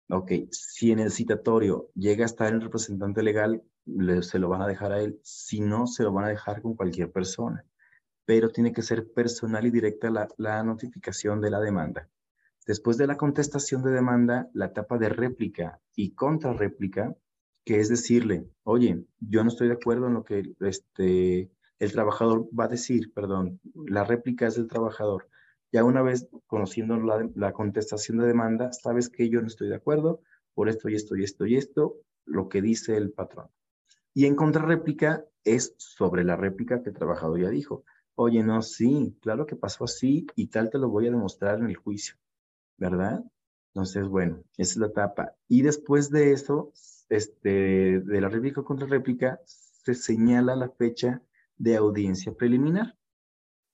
[0.09, 3.63] Ok, si en el citatorio llega a estar el representante legal,
[4.21, 5.19] se lo van a dejar a él.
[5.23, 7.65] Si no, se lo van a dejar con cualquier persona
[8.29, 12.07] pero tiene que ser personal y directa la, notificación de la demanda.
[12.67, 17.15] Después de la contestación de demanda, la etapa de réplica y contrarréplica,
[17.65, 22.47] que es decirle, oye, yo no estoy de acuerdo en lo que este, el trabajador
[22.53, 25.27] va a decir, perdón, la réplica es del trabajador.
[25.71, 26.97] Ya una vez conociendo
[27.35, 30.21] la, contestación de demanda, sabes que yo no estoy de acuerdo
[30.53, 33.49] por esto y esto y esto y esto, lo que dice el patrón.
[34.13, 37.83] Y en contrarréplica es sobre la réplica que el trabajador ya dijo.
[38.15, 41.67] Oye, no, sí, claro que pasó así y tal te lo voy a demostrar en
[41.67, 42.15] el juicio,
[42.77, 43.23] ¿verdad?
[43.73, 45.35] Entonces, bueno, esa es la etapa.
[45.47, 46.73] Y después de eso,
[47.07, 51.21] este, de la réplica contra réplica, se señala la fecha
[51.57, 52.97] de audiencia preliminar,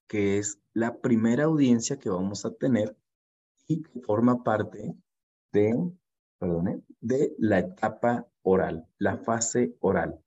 [0.08, 2.96] que es la primera audiencia que vamos a tener
[3.68, 4.96] y que forma parte
[5.52, 5.92] de,
[6.38, 10.20] perdone, de la etapa oral, la fase oral.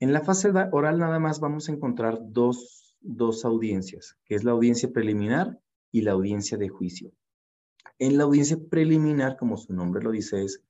[0.00, 4.52] En la fase oral nada más vamos a encontrar dos dos audiencias, que es la
[4.52, 7.12] audiencia preliminar y la audiencia de juicio.
[7.98, 10.62] En la audiencia preliminar, como su nombre lo dice, es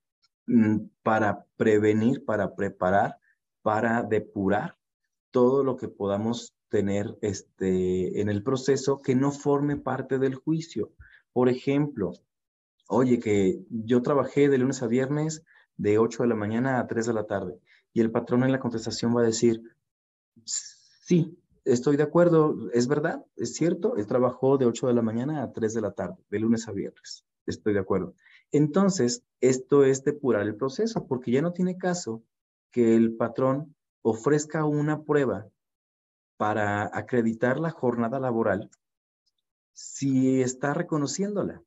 [0.47, 3.19] mm, para prevenir, para preparar,
[3.63, 4.77] para depurar
[5.31, 10.91] todo lo que podamos tener este, en el proceso que no forme parte del juicio.
[11.35, 12.13] Por ejemplo,
[12.89, 15.43] oye, que yo trabajé de lunes a viernes
[15.77, 17.61] de 8 de la mañana a 3 de la tarde
[17.93, 19.61] y el patrón en la contestación va a decir,
[20.47, 25.43] sí, estoy de acuerdo, es verdad, es cierto, él trabajó de 8 de la mañana
[25.43, 28.15] a 3 de la tarde, de lunes a viernes, estoy de acuerdo.
[28.51, 32.23] Entonces, esto es depurar el proceso, porque ya no tiene caso
[32.71, 35.51] que el patrón ofrezca una prueba
[36.43, 38.69] para acreditar la jornada laboral
[39.75, 41.63] si está reconociéndola,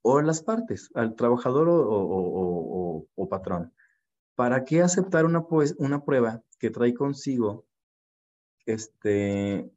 [0.00, 3.74] o las partes, al trabajador o, patrón.
[4.34, 7.66] ¿Para qué aceptar una, pues, una prueba que trae consigo
[8.64, 9.70] este,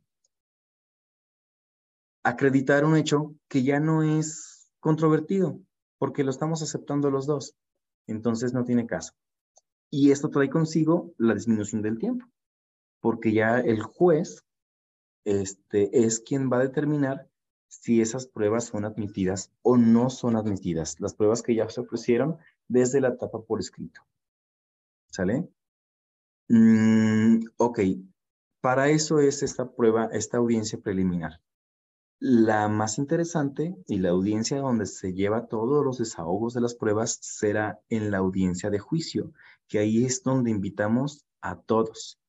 [2.24, 5.60] acreditar un hecho que ya no es controvertido,
[5.98, 7.54] porque lo estamos aceptando los dos.
[8.08, 9.12] Entonces no tiene caso.
[9.90, 12.26] Y esto trae consigo la disminución del tiempo,
[13.06, 14.44] porque ya el juez
[15.26, 17.30] este, es quien va a determinar
[17.68, 21.00] si esas pruebas son admitidas o no son admitidas.
[21.00, 24.02] Las pruebas que ya se ofrecieron desde la etapa por escrito.
[25.12, 25.48] ¿Sale?
[26.50, 27.80] Mm, ok,
[28.60, 31.40] para eso es esta prueba, esta audiencia preliminar.
[32.18, 37.20] La más interesante y la audiencia donde se lleva todos los desahogos de las pruebas
[37.22, 39.32] será en la audiencia de juicio,
[39.68, 42.20] que ahí es donde invitamos a todos,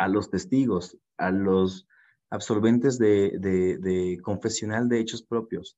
[0.00, 1.86] a los testigos, a los
[2.30, 5.76] absolventes de, confesional de hechos propios,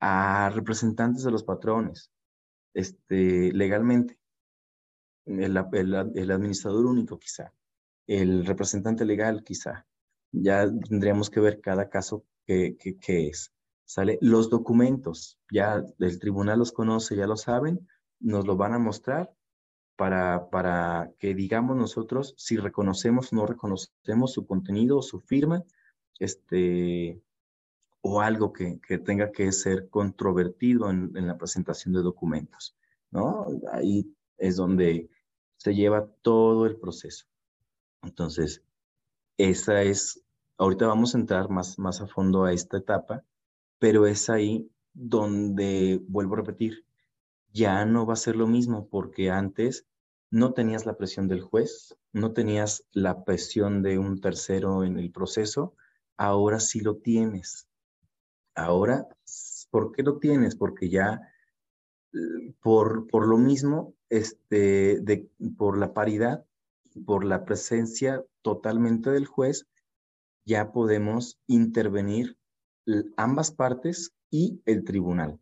[0.00, 2.10] a representantes de los patrones,
[2.72, 4.18] este, legalmente,
[5.26, 7.52] el, administrador único quizá,
[8.06, 9.86] el representante legal quizá.
[10.32, 13.52] Ya tendríamos que ver cada caso qué es.
[13.84, 14.18] ¿Sale?
[14.22, 17.86] Los documentos, ya el tribunal los conoce, ya lo saben,
[18.18, 19.34] nos lo van a mostrar
[19.98, 25.64] para, para que digamos nosotros si reconocemos o no reconocemos su contenido o su firma,
[26.20, 27.20] este,
[28.00, 32.76] o algo que, tenga que ser controvertido en, en, la presentación de documentos,
[33.10, 33.48] ¿no?
[33.72, 35.10] Ahí es donde
[35.56, 37.26] se lleva todo el proceso.
[38.02, 38.62] Entonces,
[39.36, 40.22] esa es,
[40.58, 43.24] ahorita vamos a entrar más, más a fondo a esta etapa,
[43.80, 46.84] pero es ahí donde, vuelvo a repetir,
[47.52, 49.87] ya no va a ser lo mismo porque antes
[50.30, 55.10] no tenías la presión del juez, no tenías la presión de un tercero en el
[55.10, 55.74] proceso,
[56.16, 57.68] ahora sí lo tienes.
[58.54, 59.06] Ahora,
[59.70, 60.56] ¿por qué lo tienes?
[60.56, 61.20] Porque ya
[62.12, 66.44] eh, por, por lo mismo, este, de, por la paridad,
[67.06, 69.66] por la presencia totalmente del juez,
[70.44, 72.38] ya podemos intervenir
[73.16, 75.38] ambas partes y el tribunal.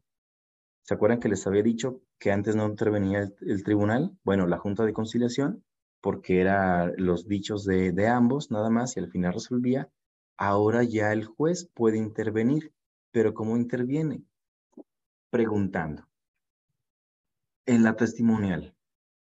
[0.83, 4.16] ¿Se acuerdan que les había dicho que antes no intervenía el, tribunal?
[4.24, 5.64] Bueno, la Junta de Conciliación,
[6.00, 9.90] porque eran los dichos de, de ambos nada más y al final resolvía.
[10.37, 12.72] Ahora ya el juez puede intervenir,
[13.11, 14.22] pero ¿cómo interviene?
[15.31, 16.07] Preguntando.
[17.66, 18.76] En la testimonial,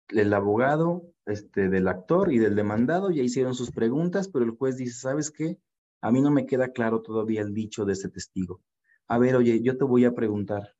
[0.08, 4.76] el abogado este, del actor y del demandado ya hicieron sus preguntas, pero el juez
[4.76, 5.58] dice, ¿sabes qué?
[6.00, 8.60] A mí no me queda claro todavía el dicho de ese testigo.
[9.08, 10.74] A ver, oye, yo te voy a preguntar,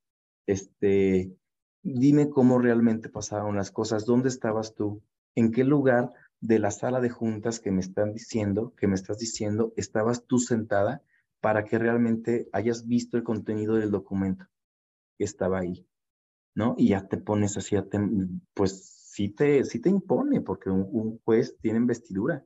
[0.47, 1.37] este,
[1.95, 5.03] dime cómo realmente pasaron las cosas, dónde estabas tú,
[5.35, 9.19] en qué lugar de la sala de juntas que me están diciendo, que me estás
[9.19, 11.03] diciendo, estabas tú sentada
[11.41, 14.47] para que realmente hayas visto el contenido del documento
[15.17, 15.87] que estaba ahí,
[16.55, 16.75] ¿no?
[16.77, 17.77] Y ya te pones así,
[18.55, 22.45] pues sí te, sí te impone, porque un, juez tiene investidura.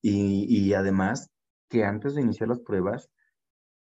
[0.00, 1.30] Y, y además
[1.68, 3.10] que antes de iniciar las pruebas,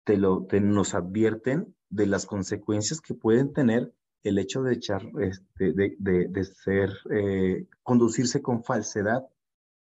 [0.04, 3.92] te lo, te, nos advierten de las consecuencias que pueden tener
[4.24, 9.28] el hecho de este, ser, eh, conducirse con falsedad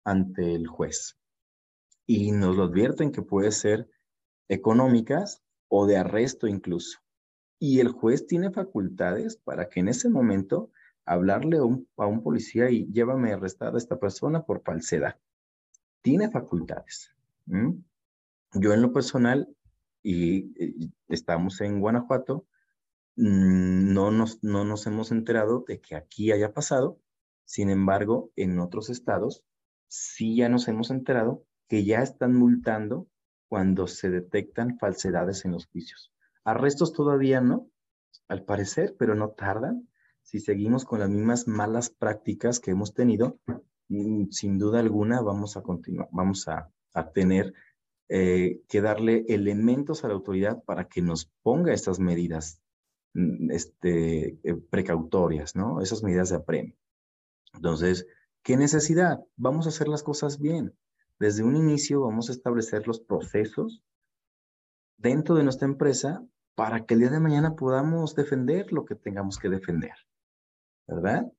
[0.04, 1.17] ante el juez.
[2.06, 3.89] Y nos lo advierten que puede ser
[4.47, 7.00] económicas o de arresto incluso.
[7.60, 10.71] Y el juez tiene facultades para que en ese momento
[11.04, 15.17] hablarle a un, policía y llévame arrestada a esta persona por falsedad.
[16.02, 17.12] Tiene facultades.
[17.45, 19.50] Yo en lo personal,
[20.04, 22.45] y, estamos en Guanajuato,
[23.17, 26.99] no nos, no nos hemos enterado de que aquí haya pasado.
[27.45, 29.43] Sin embargo, en otros estados
[29.88, 33.08] sí ya nos hemos enterado que ya están multando
[33.47, 36.12] cuando se detectan falsedades en los juicios.
[36.43, 37.69] Arrestos todavía no,
[38.27, 39.89] al parecer, pero no tardan.
[40.21, 43.39] Si seguimos con las mismas malas prácticas que hemos tenido,
[43.88, 46.71] mm, sin duda alguna vamos a continuar, vamos a,
[47.13, 47.53] tener
[48.10, 52.66] eh, que darle elementos a la autoridad para que nos ponga estas medidas mm,
[53.49, 55.82] este, eh, precautorias, ¿no?
[55.82, 56.75] Esas medidas de apremio.
[57.53, 58.06] Entonces,
[58.43, 59.19] ¿qué necesidad?
[59.36, 60.75] Vamos a hacer las cosas bien.
[61.19, 63.82] Desde un inicio vamos a establecer los procesos
[64.97, 66.23] dentro de nuestra empresa
[66.56, 69.93] para que el día de mañana podamos defender lo que tengamos que defender.
[70.88, 71.32] ¿Verdad?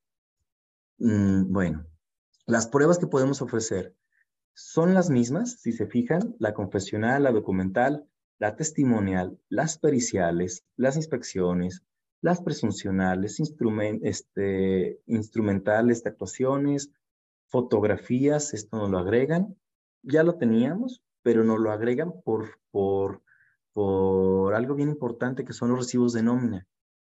[0.99, 1.87] Mm, bueno,
[2.47, 3.95] las pruebas que podemos ofrecer
[4.55, 8.09] son las mismas, si se fijan, la confesional, la documental,
[8.39, 11.83] la testimonial, las periciales, las inspecciones,
[12.21, 13.41] las presuncionales,
[14.03, 16.91] este, instrumentales de actuaciones,
[17.47, 19.57] fotografías, esto nos lo agregan,
[20.03, 23.23] ya lo teníamos, pero nos lo agregan por, por,
[23.73, 26.67] por algo bien importante que son los recibos de nómina.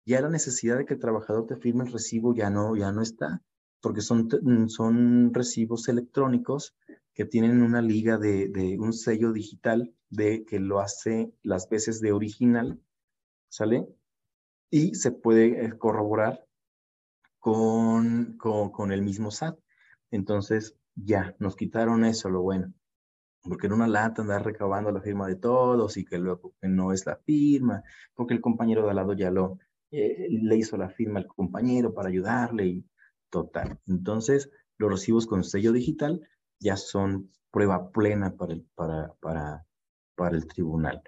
[0.05, 3.01] Ya la necesidad de que el trabajador te firme el recibo ya no, ya no
[3.01, 3.41] está,
[3.81, 4.27] porque son,
[4.69, 6.75] son recibos electrónicos
[7.13, 12.11] que tienen una liga de, un sello digital de que lo hace las veces de
[12.11, 12.81] original,
[13.49, 13.87] ¿sale?
[14.69, 16.45] Y se puede eh, corroborar
[17.39, 19.59] con, con, el mismo SAT.
[20.11, 22.73] Entonces, ya, nos quitaron eso, lo bueno.
[23.41, 27.05] Porque en una lata andar recabando la firma de todos y que luego no es
[27.05, 29.57] la firma, porque el compañero de al lado ya lo,
[29.89, 32.85] eh, le hizo la firma al compañero para ayudarle y
[33.29, 33.79] total.
[33.87, 36.21] Entonces, los recibos con sello digital
[36.61, 39.65] ya son prueba plena para el, para, para,
[40.15, 41.03] para el tribunal.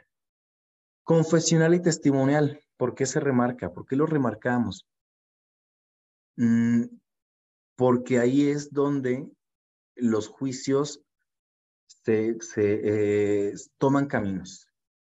[1.04, 3.72] Confesional y testimonial, ¿por qué se remarca?
[3.72, 4.88] ¿Por qué lo remarcamos?
[6.36, 6.86] Mm,
[7.76, 9.30] porque ahí es donde
[9.96, 11.02] los juicios
[11.88, 14.68] se, eh, toman caminos,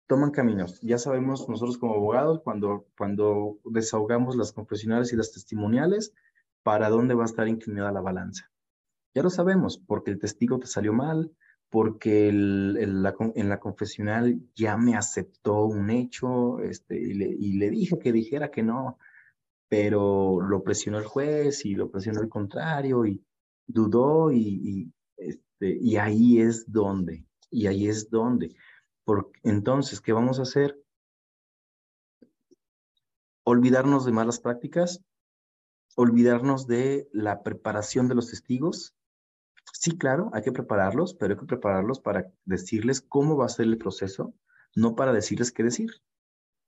[0.06, 0.80] toman caminos.
[0.82, 6.12] Ya sabemos nosotros como abogados, cuando, cuando desahogamos las confesionales y las testimoniales,
[6.62, 8.51] para dónde va a estar inclinada la balanza.
[9.14, 11.30] Ya lo sabemos, porque el testigo te salió mal,
[11.72, 18.50] porque en la confesional ya me aceptó un hecho este, y, le, dije que dijera
[18.50, 18.98] que no,
[19.68, 23.24] pero lo presionó el juez y lo presionó el contrario y
[23.66, 28.54] dudó y, este, ahí es donde, y ahí es donde.
[29.42, 30.78] Entonces, ¿qué vamos a hacer?
[33.44, 35.02] Olvidarnos de malas prácticas,
[35.96, 38.94] olvidarnos de la preparación de los testigos.
[39.82, 43.66] Sí, claro, hay que prepararlos, pero hay que prepararlos para decirles cómo va a ser
[43.66, 44.32] el proceso,
[44.76, 45.90] no para decirles qué decir,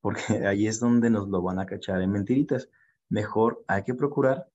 [0.01, 2.69] porque ahí es donde nos lo van a cachar en mentiritas.
[3.09, 4.51] Mejor hay que procurar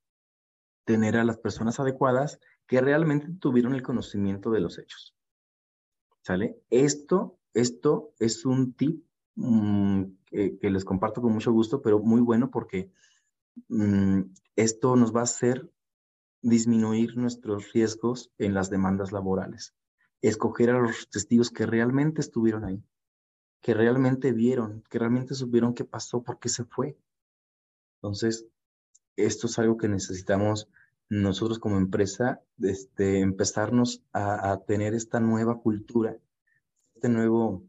[0.84, 5.16] tener a las personas adecuadas que realmente tuvieron el conocimiento de los hechos.
[6.20, 6.62] ¿Sale?
[6.70, 9.06] Esto, esto es un tip
[9.36, 12.92] mm, que, les comparto con mucho gusto, pero muy bueno porque
[13.70, 14.20] mm,
[14.58, 15.72] esto nos va a hacer
[16.42, 19.74] disminuir nuestros riesgos en las demandas laborales.
[20.22, 22.84] Escoger a los testigos que realmente estuvieron ahí,
[23.62, 26.98] que realmente vieron, que realmente supieron qué pasó, por qué se fue.
[27.98, 28.46] Entonces,
[29.16, 30.70] esto es algo que necesitamos
[31.10, 36.16] nosotros como empresa, este, empezarnos a, tener esta nueva cultura,
[36.96, 37.64] este nuevo,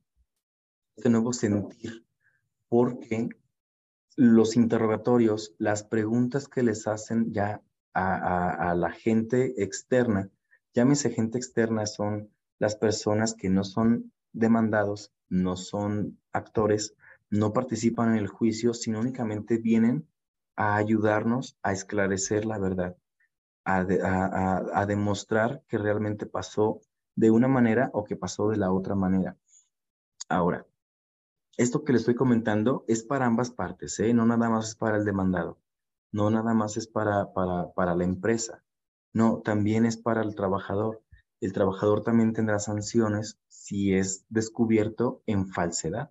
[0.97, 2.05] este nuevo sentir,
[2.69, 3.29] porque
[4.17, 7.63] los interrogatorios, las preguntas que les hacen ya
[7.95, 10.31] a, la gente externa,
[10.75, 16.95] llámese gente externa, son las personas que no son demandados, no son actores,
[17.31, 20.09] no participan en el juicio, sino únicamente vienen
[20.57, 22.97] a ayudarnos a esclarecer la verdad
[23.65, 26.81] a, demostrar que realmente pasó
[27.15, 29.37] de una manera o que pasó de la otra manera.
[30.29, 30.67] Ahora,
[31.57, 34.15] esto que le estoy comentando es para ambas partes, ¿eh?
[34.15, 35.59] no nada más es para el demandado,
[36.13, 38.63] no nada más es para, para, para la empresa,
[39.13, 41.03] no, también es para el trabajador.
[41.41, 46.11] El trabajador también tendrá sanciones si es descubierto en falsedad.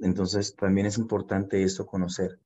[0.00, 2.38] Entonces, también es importante eso conocer.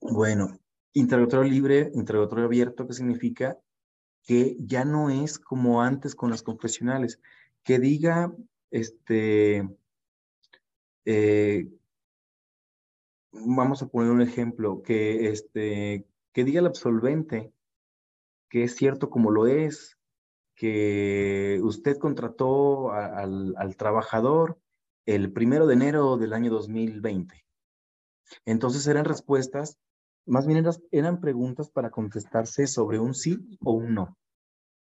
[0.00, 0.58] Bueno,
[0.96, 3.58] Interrogatorio libre, interrogatorio abierto, ¿qué significa?
[4.22, 7.20] Que ya no es como antes con las confesionales.
[7.64, 8.32] Que diga,
[8.70, 9.68] este,
[11.04, 11.68] eh,
[13.34, 17.52] vamos a poner un ejemplo, que, este, que diga el absolvente
[18.48, 19.98] que es cierto como lo es,
[20.54, 24.60] que usted contrató al, al trabajador
[25.06, 27.44] el primero de enero del año 2020.
[28.44, 29.78] Entonces eran respuestas
[30.26, 34.16] más bien eran, preguntas para contestarse sobre un sí o un no.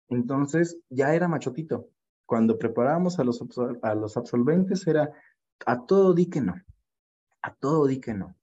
[0.07, 1.89] Entonces, ya era machotito.
[2.25, 3.43] Cuando preparábamos a los,
[3.81, 5.11] a los absolventes era
[5.65, 6.55] a todo di que no,
[7.41, 8.35] a todo di que no.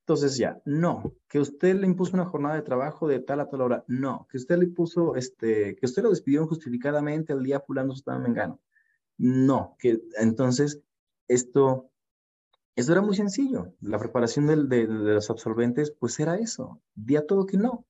[0.00, 3.60] Entonces ya, no, que usted le impuso una jornada de trabajo de tal a tal
[3.60, 7.92] hora, no, que usted le puso, este, que usted lo despidió injustificadamente el día fulano
[7.92, 8.60] estaba mengano.
[9.18, 10.80] No, que entonces
[11.26, 11.90] esto
[12.76, 13.74] eso era muy sencillo.
[13.80, 16.82] La preparación de, los absolventes, pues era eso.
[16.94, 17.86] Día todo que no.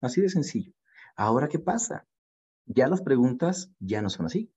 [0.00, 0.72] Así de sencillo.
[1.16, 2.06] Ahora, ¿qué pasa?
[2.64, 4.52] Ya las preguntas ya no son así.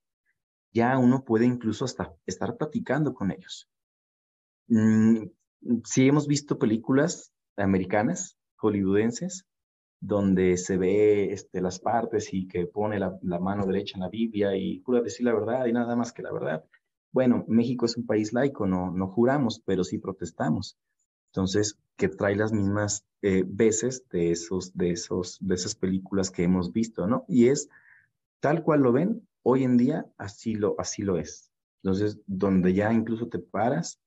[0.72, 3.70] Ya uno puede incluso hasta estar platicando con ellos.
[4.68, 5.26] Mm,
[5.84, 9.46] sí hemos visto películas americanas, hollywoodenses,
[10.00, 14.56] donde se ve este, las partes y que pone la, mano derecha en la Biblia
[14.56, 16.66] y jura decir la verdad y nada más que la verdad
[17.12, 20.78] bueno, México es un país laico, no, no juramos, pero sí protestamos.
[21.28, 26.44] Entonces, que trae las mismas eh, veces de, esos, de, esos, de esas películas que
[26.44, 27.26] hemos visto, ¿no?
[27.28, 27.70] Y es
[28.40, 31.52] tal cual lo ven, hoy en día así lo, así lo es.
[31.84, 34.00] Entonces, donde ya incluso te paras,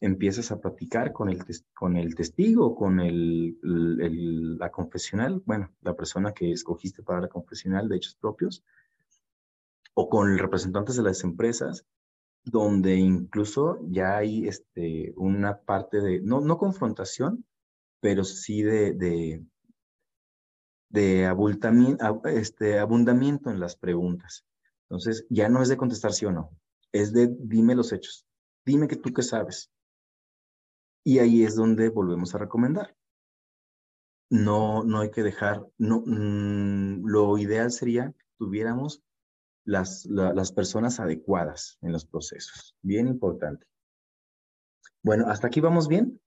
[0.00, 1.42] empiezas a platicar con el,
[1.74, 7.28] con el testigo, con el, el, la confesional, bueno, la persona que escogiste para la
[7.28, 8.62] confesional de hechos propios,
[9.94, 11.86] o con representantes de las empresas,
[12.44, 17.44] donde incluso ya hay este, una parte de, no, no confrontación,
[18.00, 19.42] pero sí de, de,
[20.90, 24.44] de abultamiento, este, abundamiento en las preguntas.
[24.82, 26.50] Entonces, ya no es de contestar sí o no,
[26.92, 28.26] es de dime los hechos,
[28.64, 29.72] dime que tú qué sabes.
[31.06, 32.96] Y ahí es donde volvemos a recomendar.
[34.28, 39.04] No, no hay que dejar, no, mm, lo ideal sería tuviéramos
[39.64, 42.74] las, las personas adecuadas en los procesos.
[42.82, 43.68] Bien importante.
[45.00, 46.20] Bueno, hasta aquí vamos bien.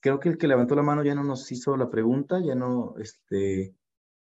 [0.00, 2.94] Creo que el que levantó la mano ya no nos hizo la pregunta, ya no,
[2.98, 3.74] este,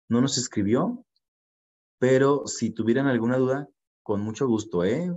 [0.09, 1.05] no nos escribió,
[1.99, 3.69] pero si tuvieran alguna duda,
[4.03, 5.09] con mucho gusto, ¿eh?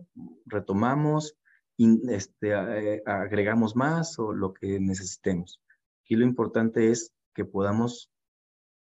[0.47, 1.37] Retomamos,
[1.79, 5.61] este, eh, agregamos más o lo que necesitemos.
[6.05, 8.11] Aquí lo importante es que podamos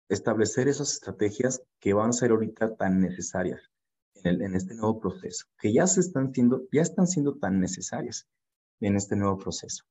[0.09, 3.61] establecer esas estrategias que van a ser ahorita tan necesarias
[4.23, 8.27] en, este nuevo proceso, que ya, se están siendo, ya están siendo tan necesarias
[8.81, 9.85] en este nuevo proceso.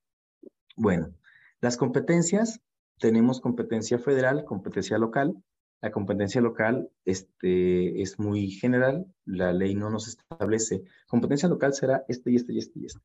[0.76, 1.14] Bueno,
[1.60, 2.60] las competencias,
[2.98, 5.42] tenemos competencia federal, competencia local.
[5.80, 10.82] La competencia local este, es muy general, la ley no nos establece.
[11.06, 13.00] Competencia local será este y este y este y este.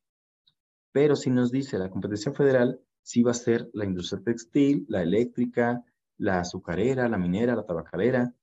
[0.91, 5.03] Pero si nos dice la competencia federal, sí va a ser la industria textil, la
[5.03, 5.83] eléctrica,
[6.17, 8.33] la azucarera, la minera, la tabacalera,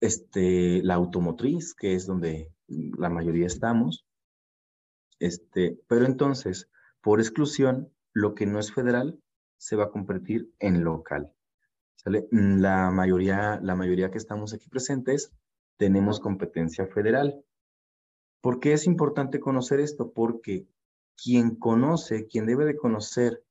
[0.00, 4.06] este, la automotriz, que es donde la mayoría estamos.
[5.18, 6.68] Este, pero entonces,
[7.00, 9.20] por exclusión, lo que no es federal
[9.56, 11.32] se va a convertir en local.
[12.04, 15.32] Mm, la mayoría, la mayoría que estamos aquí presentes
[15.76, 17.44] tenemos competencia federal.
[18.40, 20.12] ¿Por qué es importante conocer esto?
[20.12, 20.66] Porque
[21.16, 23.44] quien conoce, quien debe de conocer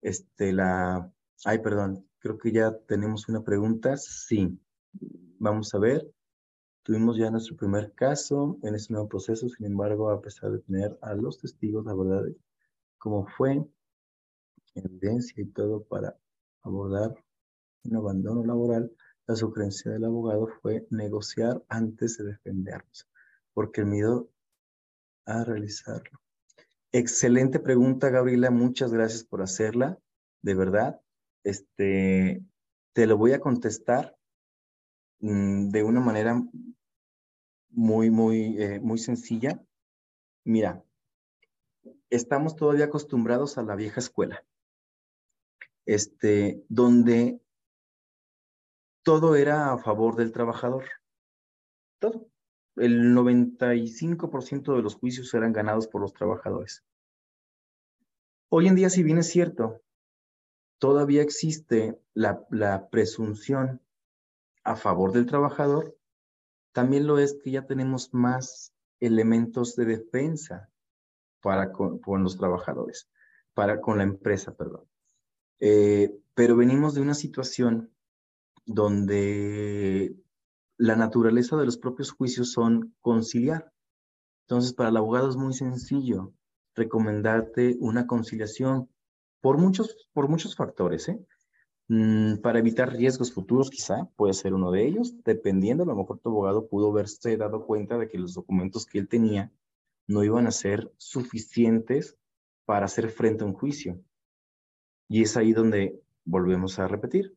[0.00, 1.12] este, la...
[1.44, 3.96] Ay, perdón, creo que ya tenemos una pregunta.
[3.96, 4.58] Sí,
[5.38, 6.10] vamos a ver.
[6.82, 10.98] Tuvimos ya nuestro primer caso en este nuevo proceso, sin embargo, a pesar de tener
[11.00, 12.24] a los testigos, la verdad,
[12.98, 13.64] cómo fue,
[14.74, 16.16] evidencia y todo para
[16.62, 17.14] abordar
[17.84, 18.92] un abandono laboral,
[19.26, 23.08] la sugerencia del abogado fue negociar antes de defendernos,
[23.54, 24.30] porque el miedo
[25.24, 26.20] a realizarlo.
[26.92, 28.50] Excelente pregunta, Gabriela.
[28.50, 29.98] Muchas gracias por hacerla.
[30.42, 31.00] De verdad,
[31.44, 32.44] este,
[32.92, 34.16] te lo voy a contestar
[35.20, 36.42] mm, de una manera
[37.70, 39.62] muy, muy, eh, muy sencilla.
[40.44, 40.84] Mira,
[42.10, 44.44] estamos todavía acostumbrados a la vieja escuela,
[45.86, 47.40] este, donde
[49.02, 50.84] todo era a favor del trabajador.
[51.98, 52.28] Todo.
[52.76, 56.82] El 95% de los juicios eran ganados por los trabajadores.
[58.48, 59.82] Hoy en día, si bien es cierto,
[60.78, 63.80] todavía existe la, presunción
[64.64, 65.96] a favor del trabajador,
[66.72, 70.70] también lo es que ya tenemos más elementos de defensa
[71.40, 73.08] para con, los trabajadores,
[73.54, 74.88] para con la empresa, perdón.
[75.60, 77.91] Eh, pero venimos de una situación
[78.66, 80.16] donde
[80.76, 83.72] la naturaleza de los propios juicios son conciliar.
[84.46, 86.32] Entonces, para el abogado es muy sencillo
[86.74, 88.88] recomendarte una conciliación
[89.40, 91.24] por muchos, por muchos factores, ¿eh?
[91.88, 96.20] Mm, para evitar riesgos futuros, quizá puede ser uno de ellos, dependiendo, a lo mejor
[96.20, 99.52] tu abogado pudo haberse dado cuenta de que los documentos que él tenía
[100.06, 102.16] no iban a ser suficientes
[102.64, 104.00] para hacer frente a un juicio.
[105.08, 107.36] Y es ahí donde volvemos a repetir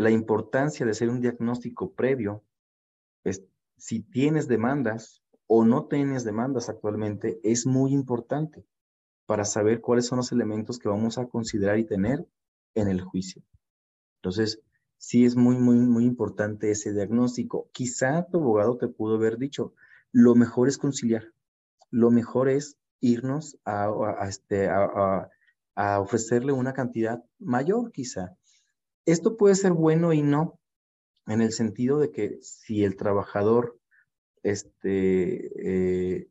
[0.00, 2.44] la importancia de hacer un diagnóstico previo.
[3.24, 3.42] Es,
[3.76, 8.64] si tienes demandas o no tienes demandas actualmente, es muy importante
[9.26, 12.26] para saber cuáles son los elementos que vamos a considerar y tener
[12.74, 13.42] en el juicio.
[14.18, 14.60] Entonces,
[14.96, 17.68] sí es muy, muy, muy importante ese diagnóstico.
[17.72, 19.72] Quizá tu abogado te pudo haber dicho,
[20.12, 21.32] lo mejor es conciliar,
[21.90, 25.30] lo mejor es irnos a, este, a,
[25.74, 28.36] a ofrecerle una cantidad mayor quizá,
[29.06, 30.58] esto puede ser bueno y no,
[31.26, 33.78] en el sentido de que si el trabajador
[34.42, 36.28] este, eh,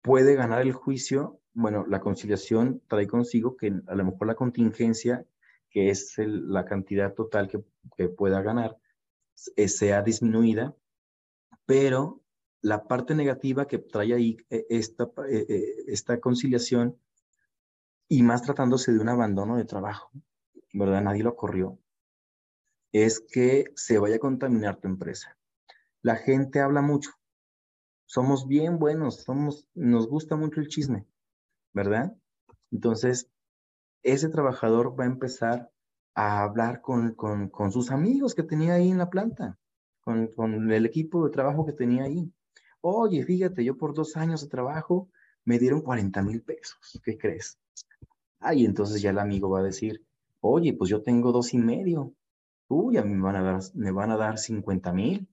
[0.00, 5.26] puede ganar el juicio, bueno, la conciliación trae consigo que a lo mejor la contingencia,
[5.70, 8.76] que es la cantidad total que, pueda ganar,
[9.56, 10.74] eh, sea disminuida,
[11.66, 12.22] pero
[12.62, 15.10] la parte negativa que trae ahí eh, esta,
[15.86, 16.96] esta conciliación,
[18.08, 20.10] y más tratándose de un abandono de trabajo,
[20.72, 21.02] ¿verdad?
[21.02, 21.78] Nadie lo corrió,
[22.92, 25.36] es que se vaya a contaminar tu empresa.
[26.02, 27.10] La gente habla mucho.
[28.06, 31.06] Somos bien buenos, somos, nos gusta mucho el chisme,
[31.72, 32.14] ¿verdad?
[32.70, 33.30] Entonces,
[34.02, 35.70] ese trabajador va a empezar
[36.14, 39.58] a hablar con, con, con sus amigos que tenía ahí en la planta,
[40.00, 42.30] con, con el equipo de trabajo que tenía ahí.
[42.82, 45.08] Oye, fíjate, yo por dos años de trabajo
[45.44, 47.00] me dieron 40 mil pesos.
[47.02, 47.58] ¿Qué crees?
[48.40, 50.04] Ay, entonces ya el amigo va a decir,
[50.44, 52.14] Oye, pues yo tengo dos y medio.
[52.68, 55.28] Uy, a mí me van a dar, me van a dar 50 mil.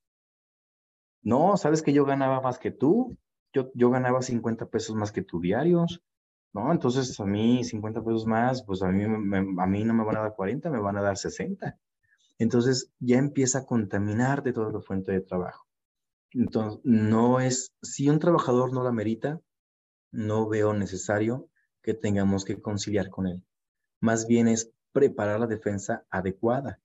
[1.23, 3.17] No, sabes que yo ganaba más que tú.
[3.51, 6.03] Yo, yo ganaba 50 pesos más que tú diarios.
[6.53, 10.17] No, entonces a mí 50 pesos más, pues a mí, a mí no me van
[10.17, 11.79] a dar 40, me van a dar 60.
[12.37, 15.65] Entonces ya empieza a contaminar de toda la fuente de trabajo.
[16.31, 19.41] Entonces, no es, si un trabajador no la merita,
[20.11, 21.49] no veo necesario
[21.81, 23.43] que tengamos que conciliar con él.
[23.99, 26.79] Más bien es preparar la defensa adecuada.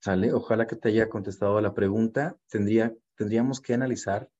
[0.00, 0.32] ¿Sale?
[0.32, 2.36] Ojalá que te haya contestado la pregunta.
[2.48, 4.30] Tendría, tendríamos que analizar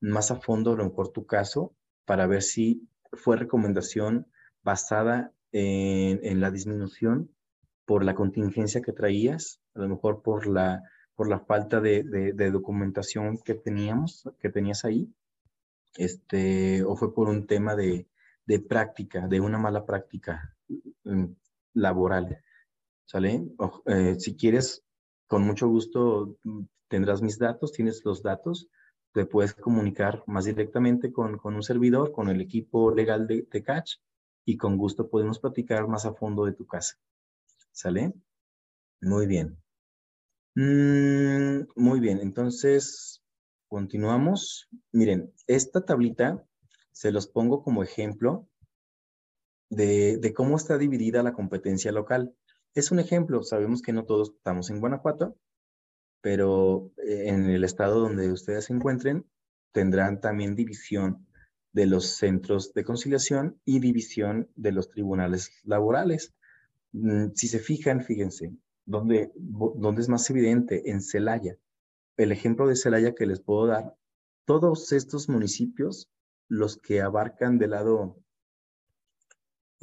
[0.00, 4.26] más a fondo a lo mejor tu caso para ver si fue recomendación
[4.62, 7.30] basada en, la disminución
[7.86, 10.82] por la contingencia que traías, a lo mejor por la,
[11.14, 15.14] por la falta de, de, documentación que teníamos, que tenías ahí,
[15.96, 18.08] este, o fue por un tema de,
[18.46, 20.56] de práctica, de una mala práctica
[21.04, 21.24] mm,
[21.74, 22.42] laboral.
[23.06, 23.44] ¿Sale?
[23.86, 24.82] Eh, si quieres,
[25.26, 28.68] con mucho gusto mm, tendrás mis datos, tienes los datos,
[29.12, 33.62] te puedes comunicar más directamente con, con un servidor, con el equipo legal de, de
[33.62, 33.96] Catch
[34.44, 36.96] y con gusto podemos platicar más a fondo de tu casa.
[37.70, 38.14] ¿Sale?
[39.00, 39.58] Muy bien.
[40.56, 43.22] Mm, muy bien, entonces
[43.68, 44.68] continuamos.
[44.92, 46.44] Miren, esta tablita
[46.92, 48.48] se los pongo como ejemplo
[49.70, 52.34] de, cómo está dividida la competencia local.
[52.74, 55.36] Es un ejemplo, sabemos que no todos estamos en Guanajuato,
[56.20, 59.26] pero eh, en el estado donde ustedes se encuentren
[59.72, 61.26] tendrán también división
[61.72, 66.32] de los centros de conciliación y división de los tribunales laborales.
[66.92, 68.54] Mm, si se fijan, fíjense,
[68.86, 70.90] ¿dónde, dónde es más evidente?
[70.90, 71.56] En Celaya.
[72.16, 73.96] El ejemplo de Celaya que les puedo dar,
[74.44, 76.08] todos estos municipios,
[76.48, 78.23] los que abarcan del lado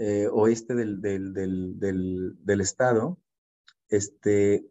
[0.02, 3.20] eh, oeste del, del, del, del, estado,
[3.89, 4.66] este,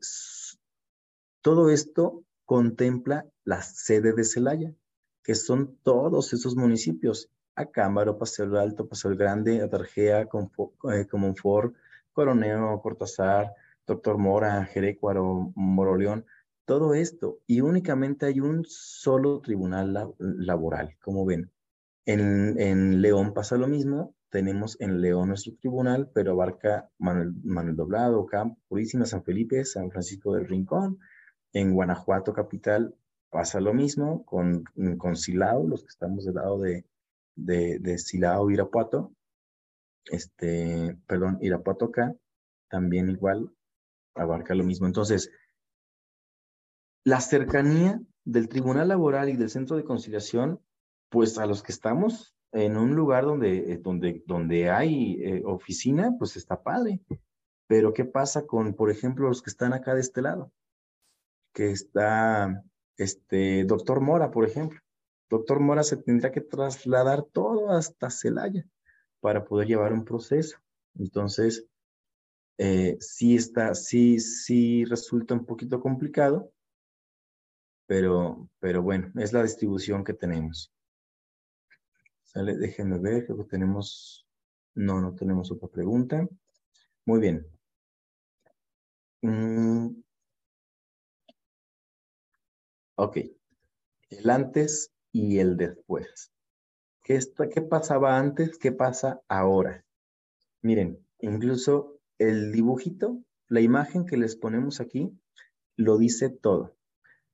[1.40, 4.74] todo esto contempla la sede de Celaya
[5.22, 11.74] que son todos esos municipios, Acámbaro, Paseo Alto, Paseo Grande, Atarjea, eh, Comonfort,
[12.12, 13.52] Coroneo, Cortázar,
[13.86, 16.24] Doctor Mora, Jerecuaro, Moroleón,
[16.64, 17.38] todo esto.
[17.46, 21.50] Y únicamente hay un solo tribunal laboral, como ven.
[22.06, 24.14] En, en, León pasa lo mismo.
[24.30, 29.90] Tenemos en León nuestro tribunal, pero abarca Manuel, Manuel Doblado, Campo, Purísima, San Felipe, San
[29.90, 30.98] Francisco del Rincón.
[31.52, 32.94] En Guanajuato, capital,
[33.30, 34.64] Pasa lo mismo con,
[34.98, 36.84] con Silao, los que estamos del lado de,
[37.36, 39.14] de, de Silao, Irapuato,
[40.06, 42.12] este, perdón, Irapuato acá,
[42.68, 43.52] también igual
[44.16, 44.88] abarca lo mismo.
[44.88, 45.30] Entonces,
[47.04, 50.60] la cercanía del Tribunal Laboral y del Centro de Conciliación,
[51.08, 56.14] pues a los que estamos en un lugar donde, eh, donde, donde hay eh, oficina,
[56.18, 57.00] pues está padre.
[57.66, 60.52] Pero ¿qué pasa con, por ejemplo, los que están acá de este lado?
[61.52, 62.64] Que está
[62.96, 64.80] este, doctor Mora, por ejemplo.
[65.28, 68.66] Doctor Mora se tendrá que trasladar todo hasta Celaya
[69.20, 70.58] para poder llevar un proceso.
[70.98, 71.66] Entonces,
[72.58, 76.52] eh, sí está, sí, sí resulta un poquito complicado,
[77.86, 80.72] pero, pero bueno, es la distribución que tenemos.
[82.34, 84.26] Déjenme ver, que tenemos,
[84.74, 86.28] no, no tenemos otra pregunta.
[87.06, 87.46] Muy bien.
[89.22, 90.02] Mm,
[93.02, 93.16] Ok.
[94.10, 96.30] El antes y el después.
[97.02, 97.18] ¿Qué,
[97.50, 98.58] ¿Qué pasaba antes?
[98.58, 99.86] ¿Qué pasa ahora?
[100.60, 105.18] Miren, incluso el dibujito, la imagen que les ponemos aquí,
[105.76, 106.76] lo dice todo.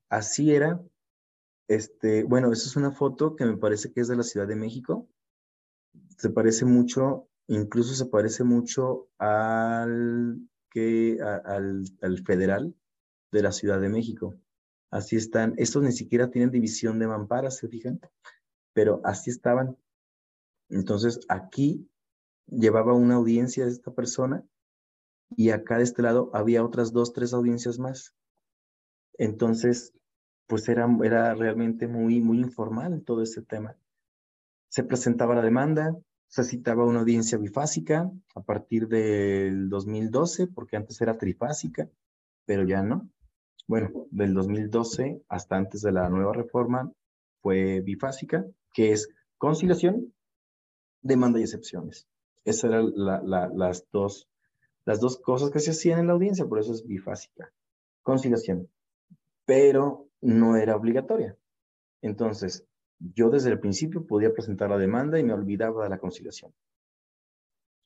[0.08, 0.80] Así era,
[1.68, 4.56] este, bueno, esa es una foto que me parece que es de la Ciudad de
[4.56, 5.08] México.
[6.18, 10.40] Se parece mucho, incluso se parece mucho al,
[10.70, 12.74] que, al, al federal
[13.32, 14.34] de la Ciudad de México.
[14.90, 15.54] Así están.
[15.56, 18.00] Estos ni siquiera tienen división de mamparas, ¿se fijan?
[18.72, 19.76] Pero así estaban.
[20.68, 21.88] Entonces, aquí
[22.46, 24.44] llevaba una audiencia esta persona
[25.36, 28.14] y acá de este lado había otras dos, tres audiencias más.
[29.18, 29.92] Entonces,
[30.46, 33.76] pues era, era realmente muy, muy informal todo este tema.
[34.68, 35.96] Se presentaba la demanda,
[36.28, 41.88] se citaba una audiencia bifásica a partir del 2012, porque antes era trifásica,
[42.44, 43.08] pero ya no
[43.66, 46.92] bueno, del 2012 hasta antes de la nueva reforma
[47.40, 50.14] fue bifásica, que es conciliación,
[51.02, 52.06] demanda y excepciones.
[52.44, 54.28] Esas eran las, dos,
[54.84, 57.52] las dos cosas que se hacían en la audiencia, por eso es bifásica.
[58.02, 58.68] Conciliación,
[59.44, 61.36] pero no era obligatoria.
[62.02, 62.66] Entonces,
[62.98, 66.52] yo desde el principio podía presentar la demanda y me olvidaba de la conciliación.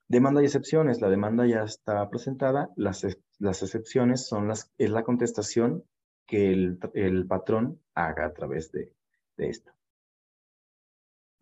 [0.08, 1.00] Demanda y excepciones.
[1.00, 2.70] La demanda ya está presentada.
[2.76, 3.06] Las,
[3.38, 5.84] las excepciones son las, es la contestación
[6.26, 8.94] que el, el patrón haga a través de,
[9.36, 9.72] de esto.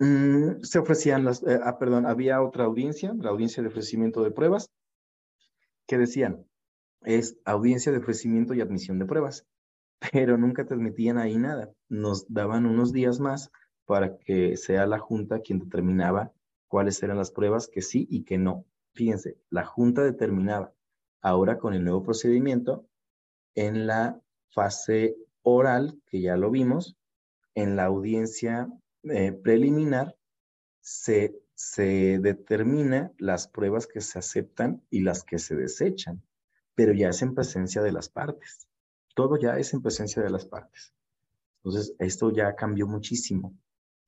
[0.01, 4.33] Mm, se ofrecían las, eh, ah, perdón, había otra audiencia, la audiencia de ofrecimiento de
[4.33, 4.71] pruebas,
[5.87, 6.45] que decían,
[7.03, 9.47] es audiencia de ofrecimiento y admisión de pruebas,
[10.13, 11.73] pero nunca transmitían ahí nada.
[11.89, 13.51] Nos daban unos días más
[13.85, 16.33] para que sea la Junta quien determinaba
[16.69, 18.65] cuáles eran las pruebas que sí y que no.
[18.93, 20.73] Fíjense, la Junta determinaba
[21.21, 22.87] ahora con el nuevo procedimiento
[23.55, 24.21] en la
[24.51, 26.97] fase oral, que ya lo vimos,
[27.55, 28.69] en la audiencia
[29.05, 30.17] eh, preliminar
[30.81, 36.23] se, se determina las pruebas que se aceptan y las que se desechan,
[36.75, 38.68] pero ya es en presencia de las partes.
[39.19, 40.95] Todo ya es en presencia de las partes.
[41.57, 43.53] Entonces, esto ya cambió muchísimo.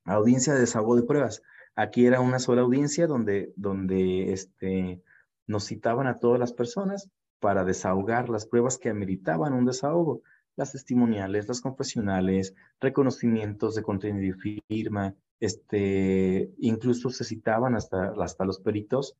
[0.04, 1.42] Audiencia de desahogo de pruebas.
[1.74, 5.02] Aquí era una sola audiencia donde, donde este,
[5.48, 10.22] nos citaban a todas las personas para desahogar las pruebas que ameritaban un desahogo,
[10.54, 18.44] las testimoniales, las confesionales, reconocimientos de contenido y firma, este, incluso se citaban hasta, hasta
[18.44, 19.16] los peritos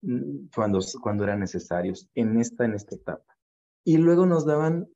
[0.00, 3.36] mm, cuando, cuando eran necesarios en esta, en esta etapa.
[3.84, 4.88] Y luego nos daban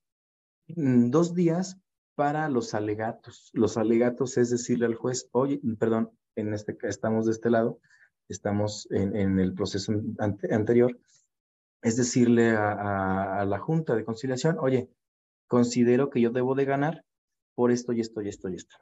[0.69, 1.79] dos días
[2.15, 3.51] para los alegatos.
[3.53, 7.81] Los alegatos es decirle al juez, oye, perdón, en este, estamos de este lado,
[8.29, 10.99] estamos en, el proceso anterior,
[11.83, 14.91] es decirle a, la Junta de Conciliación, oye,
[15.47, 17.05] considero que yo debo de ganar
[17.55, 18.77] por esto y esto y esto y esto.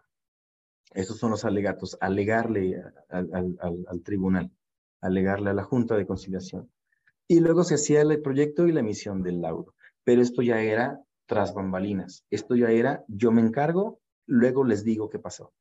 [0.92, 4.50] Esos son los alegatos, alegarle al, tribunal,
[5.00, 6.70] alegarle a la Junta de Conciliación.
[7.28, 9.74] Y luego se hacía el proyecto y la emisión del laudo.
[10.04, 12.24] Pero esto ya era tras bambalinas.
[12.30, 15.52] Esto ya era, yo me encargo, luego les digo qué pasó.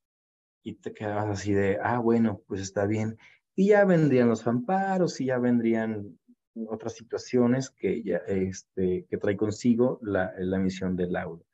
[0.64, 3.18] Y te quedabas así de, ah, bueno, pues está bien.
[3.56, 6.20] Y ya vendrían los amparos y ya vendrían
[6.68, 11.46] otras situaciones que, ya, este, que trae consigo la, la emisión del laudo.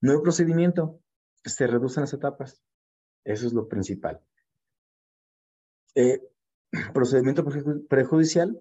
[0.00, 1.00] Nuevo procedimiento,
[1.44, 2.62] se reducen las etapas.
[3.24, 4.20] Eso es lo principal.
[5.94, 6.22] Eh,
[6.94, 7.44] procedimiento
[7.88, 8.60] prejudicial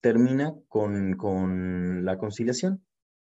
[0.00, 2.84] termina con, con la conciliación.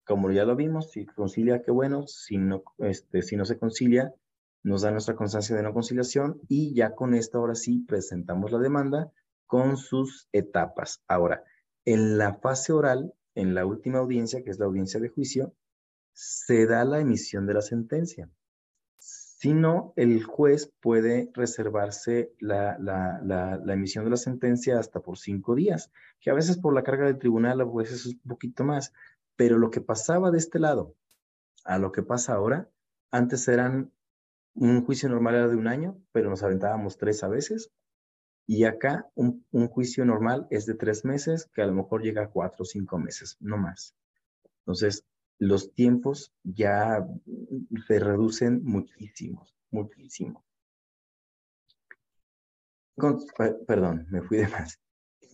[0.05, 2.07] Como ya lo vimos, si concilia, qué bueno.
[2.07, 4.15] Si no, este, si no se concilia,
[4.63, 8.59] nos da nuestra constancia de no conciliación y ya con esto ahora sí presentamos la
[8.59, 9.13] demanda
[9.47, 11.03] con sus etapas.
[11.09, 11.45] Ahora,
[11.85, 15.55] en la fase oral, en la última audiencia, que es la audiencia de juicio,
[16.13, 18.29] se da la emisión de la sentencia.
[18.99, 25.55] Si no, el juez puede reservarse la, la, emisión de la sentencia hasta por cinco
[25.55, 25.91] días,
[26.21, 28.93] que a veces por la carga del tribunal a veces es un poquito más,
[29.41, 30.95] pero lo que pasaba de este lado
[31.65, 32.69] a lo que pasa ahora,
[33.11, 33.91] antes eran
[34.53, 37.73] un juicio normal era de un año, pero nos aventábamos tres a veces,
[38.47, 42.29] y acá un, juicio normal es de tres meses, que a lo mejor llega a
[42.29, 43.97] cuatro o cinco meses, no más.
[44.59, 45.07] Entonces,
[45.39, 47.03] los tiempos ya
[47.87, 50.45] se reducen muchísimo, muchísimo.
[53.67, 54.79] perdón, me fui de más.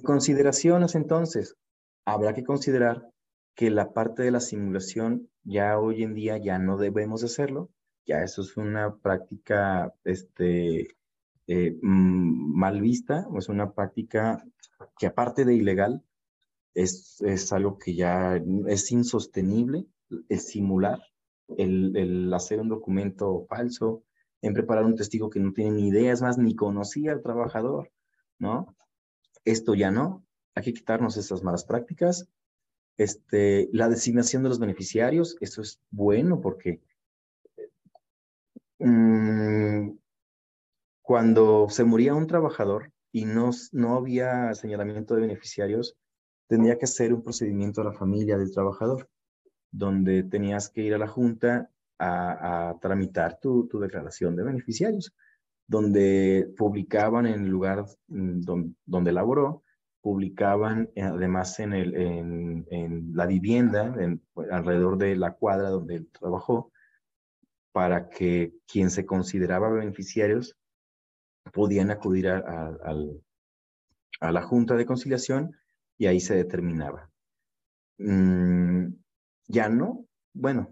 [0.04, 1.56] Consideraciones entonces,
[2.04, 3.10] habrá que considerar
[3.56, 7.70] que la parte de la simulación ya hoy en día ya no debemos hacerlo,
[8.06, 10.96] ya eso es una práctica este,
[11.48, 14.44] eh, mm, mal vista, es una práctica
[14.98, 16.04] que aparte de ilegal,
[16.74, 19.86] es, es algo que ya es insostenible,
[20.28, 21.00] el simular,
[21.56, 24.04] el, el, hacer un documento falso,
[24.42, 27.90] en preparar un testigo que no tiene ni idea, es más, ni conocía al trabajador,
[28.38, 28.76] ¿no?
[29.44, 32.28] Esto ya no, hay que quitarnos esas malas prácticas.
[32.96, 36.80] Este, la designación de los beneficiarios, eso es bueno porque
[38.78, 39.90] mm,
[41.02, 45.96] cuando se moría un trabajador y no, no había señalamiento de beneficiarios,
[46.48, 49.08] tenía que ser un procedimiento a la familia del trabajador,
[49.70, 55.14] donde tenías que ir a la junta a, tramitar tu, tu, declaración de beneficiarios,
[55.66, 59.62] donde publicaban en el lugar mm, donde, donde laboró,
[60.06, 66.70] publicaban eh, además en, la vivienda, en, alrededor de la cuadra donde él trabajó,
[67.72, 70.56] para que quien se consideraba beneficiarios
[71.52, 72.94] podían acudir a,
[74.20, 75.56] la Junta de Conciliación
[75.98, 77.10] y ahí se determinaba.
[77.98, 78.90] Mm,
[79.48, 80.70] ya no, bueno,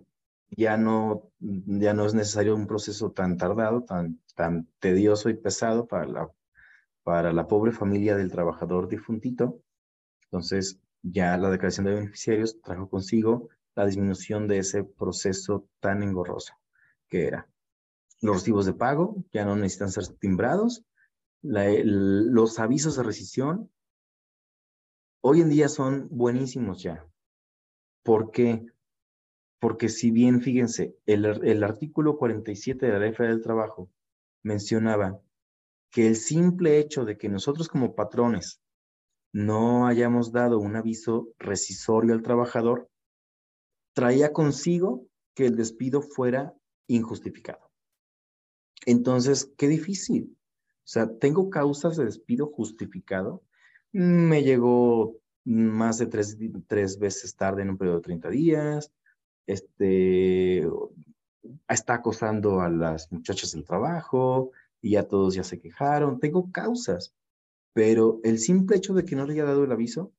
[0.56, 5.88] ya no, ya no es necesario un proceso tan tardado, tan, tan tedioso y pesado
[5.88, 6.30] para la,
[7.04, 9.60] para la pobre familia del trabajador difuntito.
[10.24, 16.54] Entonces, ya la declaración de beneficiarios trajo consigo la disminución de ese proceso tan engorroso
[17.08, 17.48] que era.
[18.20, 20.82] Los recibos de pago ya no necesitan ser timbrados.
[21.42, 23.70] los avisos de rescisión
[25.20, 27.06] hoy en día son buenísimos ya.
[28.02, 28.66] ¿Por qué?
[29.58, 33.90] Porque si bien, fíjense, el, el artículo 47 de la Ley Federal del Trabajo
[34.42, 35.20] mencionaba
[35.94, 38.60] que el simple hecho de que nosotros como patrones
[39.32, 42.90] no hayamos dado un aviso rescisorio al trabajador,
[43.92, 46.52] traía consigo que el despido fuera
[46.88, 47.70] injustificado.
[48.86, 50.36] Entonces, qué difícil.
[50.78, 53.44] O sea, tengo causas de despido justificado.
[53.92, 56.36] Me llegó más de tres,
[56.66, 58.92] tres veces tarde en un periodo de 30 días.
[59.46, 60.66] Este,
[61.68, 64.50] está acosando a las muchachas del trabajo
[64.84, 66.20] y ya todos ya se quejaron.
[66.20, 67.14] Tengo causas,
[67.72, 70.12] pero el simple hecho de que no le haya dado el aviso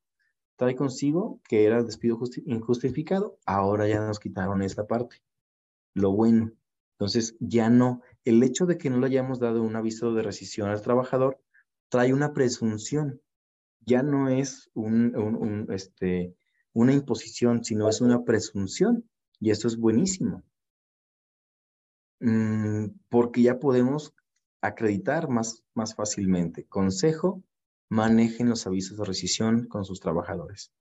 [0.55, 3.38] trae consigo que era despido injustificado.
[3.45, 5.18] Ahora ya nos quitaron esta parte.
[5.93, 6.51] Lo bueno.
[6.93, 10.70] Entonces, ya no, el hecho de que no le hayamos dado un aviso de rescisión
[10.70, 11.39] al trabajador
[11.89, 13.22] trae una presunción.
[13.86, 16.34] Ya no es un, este,
[16.74, 19.07] una imposición, sino es una presunción.
[19.39, 20.41] Y eso es buenísimo.
[22.20, 24.16] Mm, porque ya podemos
[24.68, 26.66] acreditar más, más fácilmente.
[26.66, 27.43] Consejo,
[27.89, 30.72] manejen los avisos de rescisión con sus trabajadores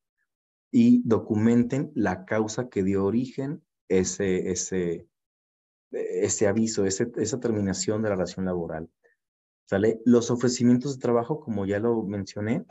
[0.70, 5.07] y documenten la causa que dio origen ese, ese,
[5.91, 8.91] ese aviso, ese, esa terminación de la relación laboral.
[9.66, 10.01] ¿Sale?
[10.05, 12.64] Los ofrecimientos de trabajo, como ya lo mencioné,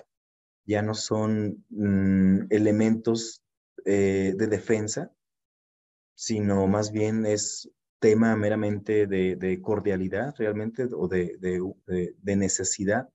[0.66, 3.42] ya no son mm, elementos
[3.86, 5.12] eh, de defensa,
[6.16, 7.72] sino más bien es
[8.04, 13.08] tema meramente de, cordialidad realmente o de, necesidad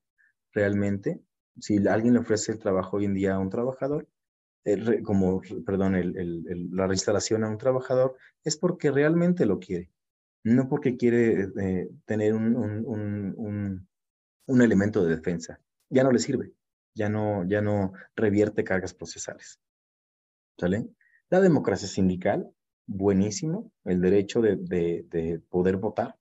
[0.50, 1.20] realmente.
[1.60, 4.08] Si alguien le ofrece el trabajo hoy en día a un trabajador,
[5.04, 5.92] como, perdón,
[6.72, 9.90] la reinstalación a un trabajador, es porque realmente lo quiere,
[10.42, 13.88] no porque quiere eh, tener un, un, un,
[14.46, 15.60] un, elemento de defensa.
[15.90, 16.54] Ya no le sirve,
[16.94, 19.60] ya no, ya no revierte cargas procesales.
[20.58, 20.88] ¿Sale?
[21.28, 22.50] La democracia sindical,
[22.88, 26.16] buenísimo, el derecho de, de, de poder votar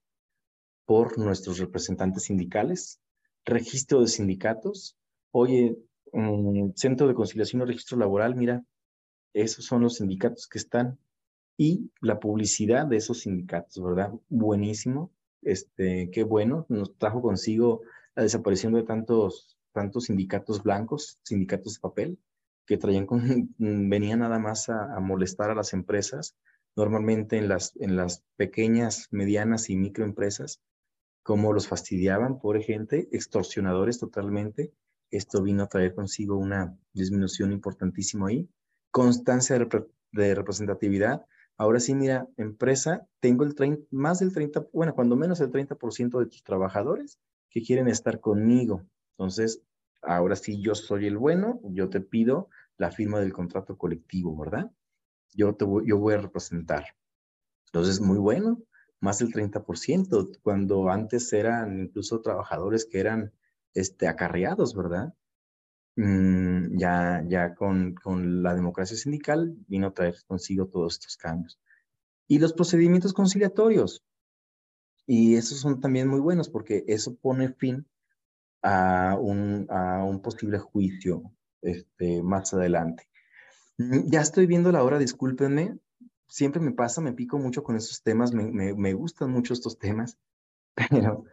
[0.84, 3.00] por nuestros representantes sindicales,
[3.44, 4.96] registro de sindicatos.
[5.32, 5.76] Oye,
[6.76, 8.64] Centro de Conciliación y Registro Laboral, mira,
[9.34, 10.98] esos son los sindicatos que están
[11.56, 14.12] y la publicidad de esos sindicatos, ¿verdad?
[14.28, 15.10] Buenísimo,
[15.42, 17.82] este, qué bueno, nos trajo consigo
[18.14, 22.18] la desaparición de tantos, tantos sindicatos blancos, sindicatos de papel,
[22.66, 23.20] que traían con,
[23.58, 26.36] venían nada más a, molestar a las empresas,
[26.78, 30.62] normalmente en las, en las pequeñas, medianas y microempresas,
[31.24, 34.72] como los fastidiaban, por gente, extorsionadores totalmente,
[35.10, 38.48] esto vino a traer consigo una disminución importantísima ahí.
[38.92, 39.58] Constancia
[40.12, 41.26] de, representatividad.
[41.56, 46.20] Ahora sí, mira, empresa, tengo el 30, más del 30, bueno, cuando menos el 30%
[46.20, 47.18] de tus trabajadores
[47.50, 48.84] que quieren estar conmigo.
[49.16, 49.62] Entonces,
[50.00, 54.70] ahora sí, yo soy el bueno, yo te pido la firma del contrato colectivo, ¿verdad?
[55.34, 56.84] Yo, te voy, yo voy a representar.
[57.66, 58.62] Entonces, muy bueno,
[59.00, 63.32] más del 30%, cuando antes eran incluso trabajadores que eran
[63.74, 65.14] este, acarreados, ¿verdad?
[65.96, 71.60] Mm, ya ya con, con la democracia sindical vino a traer consigo todos estos cambios.
[72.28, 74.04] Y los procedimientos conciliatorios.
[75.06, 77.86] Y esos son también muy buenos porque eso pone fin
[78.62, 83.08] a un, a un posible juicio este, más adelante.
[83.78, 85.78] Mm, ya estoy viendo la hora, discúlpenme.
[86.28, 89.78] Siempre me pasa, me pico mucho con esos temas, me, me, me gustan mucho estos
[89.78, 90.18] temas,
[90.90, 91.24] pero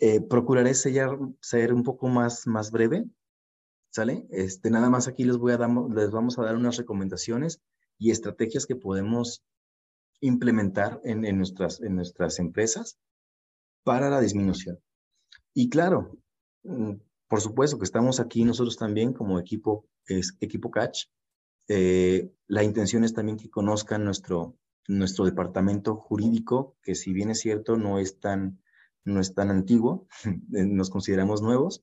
[0.00, 3.04] eh, procuraré ser un poco más, más breve,
[3.90, 4.26] ¿sale?
[4.30, 7.60] Este, nada más aquí les, voy a dar, les vamos a dar unas recomendaciones
[7.98, 9.44] y estrategias que podemos
[10.20, 12.98] implementar en, en, nuestras, en nuestras empresas
[13.84, 14.80] para la disminución.
[15.54, 16.16] Y claro,
[16.64, 16.94] mm,
[17.28, 21.06] por supuesto que estamos aquí nosotros también como equipo, es, equipo Catch.
[21.68, 24.56] Eh, la intención es también que conozcan nuestro,
[24.88, 28.60] nuestro departamento jurídico, que si bien es cierto, no es tan
[29.02, 31.82] no es tan antiguo, eh, nos consideramos nuevos,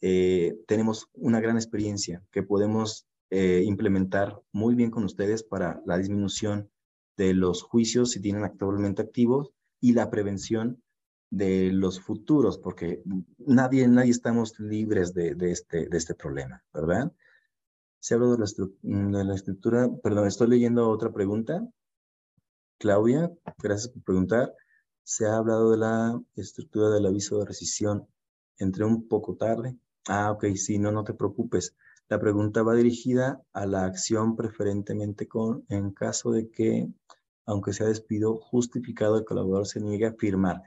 [0.00, 6.70] eh, tenemos una gran experiencia que podemos implementar muy bien con ustedes para la disminución
[7.18, 9.52] de los juicios si tienen actualmente activos
[9.82, 10.82] y la prevención
[11.28, 13.02] de los futuros, porque
[13.36, 17.12] nadie, nadie estamos libres de este, de este problema, ¿verdad?
[18.00, 21.66] Se habla de la, de la estructura, perdón, estoy leyendo otra pregunta.
[22.78, 24.54] Claudia, gracias por preguntar
[25.08, 28.06] se ha hablado de la estructura del aviso de rescisión.
[28.58, 29.74] Entré un poco tarde.
[30.06, 31.74] Ah, ok, sí, no, no te preocupes.
[32.10, 36.90] La pregunta va dirigida a la acción preferentemente con, en caso de que,
[37.46, 40.60] aunque sea despido justificado, el colaborador se niegue a firmar.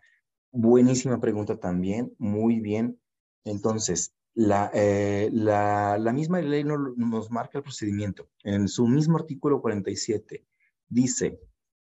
[0.51, 2.99] Buenísima pregunta también, muy bien.
[3.43, 8.29] Entonces, la, eh, la, la, misma ley nos marca el procedimiento.
[8.43, 10.45] En su mismo artículo 47
[10.87, 11.39] dice,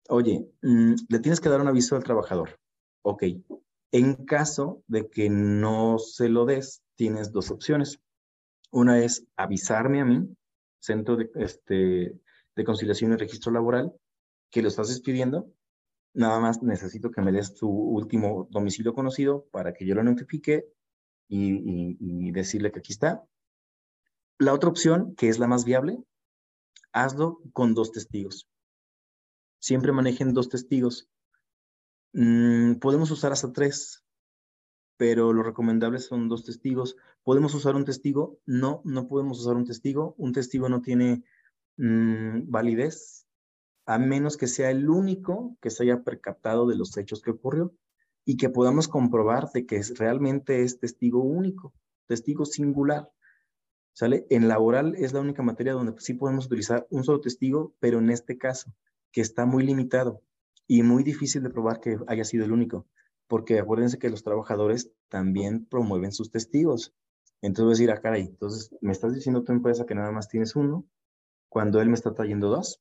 [0.10, 2.60] oye, mm, le tienes que dar un aviso al trabajador.
[3.02, 3.24] Ok.
[3.92, 8.00] En caso de que no se lo des, tienes dos opciones.
[8.72, 10.36] Una es avisarme a mí,
[10.80, 12.20] Centro de, este,
[12.56, 13.94] de Conciliación y Registro Laboral,
[14.52, 15.52] que lo estás despidiendo.
[16.14, 20.68] Nada más necesito que me des tu último domicilio conocido para que yo lo notifique
[21.30, 23.24] y, decirle que aquí está.
[24.38, 25.98] La otra opción, que es la más viable,
[26.92, 28.50] hazlo con dos testigos
[29.60, 31.10] siempre manejen dos testigos.
[32.14, 34.04] Mm, podemos usar hasta tres,
[34.98, 36.96] pero lo recomendable son dos testigos.
[37.24, 38.40] ¿Podemos usar un testigo?
[38.46, 40.16] No, no podemos usar un testigo.
[40.18, 41.24] Un testigo no tiene
[41.78, 43.28] mm, validez,
[43.86, 47.74] a menos que sea el único que se haya percatado de los hechos que ocurrió
[48.30, 51.74] y que podamos comprobar de que realmente es testigo único,
[52.06, 53.10] testigo singular.
[53.94, 54.28] ¿Sale?
[54.30, 58.12] En laboral es la única materia donde sí podemos utilizar un solo testigo, pero en
[58.12, 58.72] este caso,
[59.12, 60.22] que está muy limitado
[60.68, 62.86] y muy difícil de probar que haya sido el único,
[63.28, 66.94] porque acuérdense que los trabajadores también promueven sus testigos.
[67.42, 70.56] Entonces voy decir, ah, caray, entonces me estás diciendo tu empresa que nada más tienes
[70.56, 70.86] uno,
[71.50, 72.80] cuando él me está trayendo dos.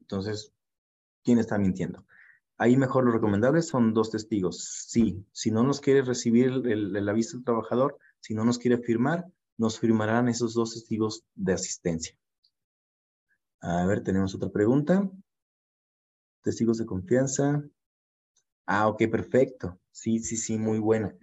[0.00, 0.52] Entonces,
[1.22, 2.04] ¿quién está mintiendo?
[2.58, 4.86] Ahí mejor lo recomendable son dos testigos.
[4.88, 8.78] Sí, si no nos quiere recibir el, el aviso del trabajador, si no nos quiere
[8.78, 9.26] firmar,
[9.58, 12.16] nos firmarán esos dos testigos de asistencia.
[13.60, 15.10] A ver, tenemos otra pregunta.
[16.42, 17.64] Testigos de confianza.
[18.66, 19.78] Ah, ok, perfecto.
[19.90, 21.14] Sí, sí, sí, muy buena.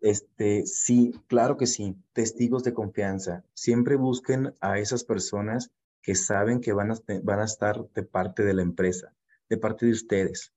[0.00, 1.96] Este, sí, claro que sí.
[2.12, 3.44] Testigos de confianza.
[3.54, 5.70] Siempre busquen a esas personas
[6.02, 9.14] que saben que van a, van a estar de parte de la empresa,
[9.48, 10.52] de parte de ustedes.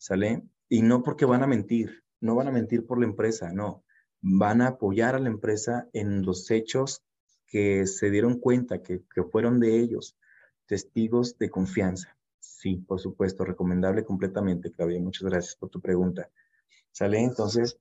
[0.00, 0.42] ¿Sale?
[0.70, 3.84] Y no porque van a mentir, no van a mentir por la empresa, no
[4.22, 7.02] van a apoyar a la empresa en los hechos
[7.46, 10.16] que se dieron cuenta que, fueron de ellos,
[10.64, 12.16] testigos de confianza.
[12.38, 15.00] Sí, por supuesto, recomendable completamente, Claudia.
[15.00, 16.30] Muchas gracias por tu pregunta.
[16.92, 17.20] ¿Sale?
[17.22, 17.78] Entonces,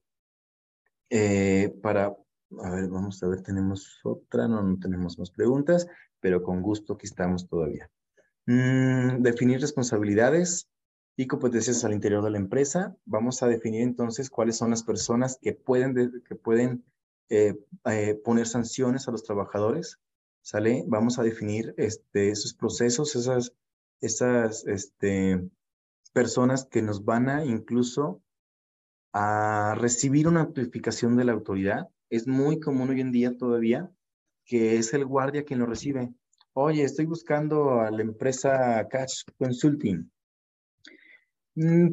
[1.09, 5.87] eh, para, a ver, vamos a ver, tenemos otra, no, no tenemos más preguntas,
[6.19, 7.89] pero con gusto aquí estamos todavía.
[8.45, 10.67] Mm, definir responsabilidades
[11.19, 12.95] y competencias al interior de la empresa.
[13.03, 16.85] Vamos a definir entonces cuáles son las personas que pueden, que pueden
[17.27, 19.99] eh, eh, poner sanciones a los trabajadores.
[20.41, 20.85] ¿Sale?
[20.87, 23.53] Vamos a definir este, esos procesos, esas,
[23.99, 25.45] esas este,
[26.13, 28.21] personas que nos van a incluso
[29.11, 31.89] a recibir una notificación de la autoridad.
[32.09, 33.91] Es muy común hoy en día todavía
[34.45, 36.13] que es el guardia quien lo recibe.
[36.53, 40.09] Oye, estoy buscando a la empresa Catch Consulting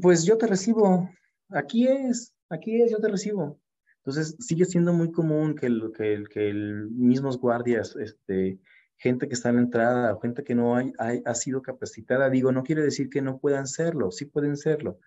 [0.01, 1.11] pues yo te recibo,
[1.51, 3.59] aquí es, aquí es, yo te recibo.
[3.99, 8.61] Entonces sigue siendo muy común que, el, que, el, que el mismos guardias, este,
[8.97, 12.63] gente que está en la entrada gente que no hay, ha sido capacitada, digo, no
[12.63, 14.99] quiere decir que no puedan serlo, sí pueden serlo,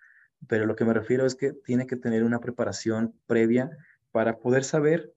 [0.46, 3.70] pero lo que me refiero es que tiene que tener una preparación previa
[4.12, 5.12] para poder saber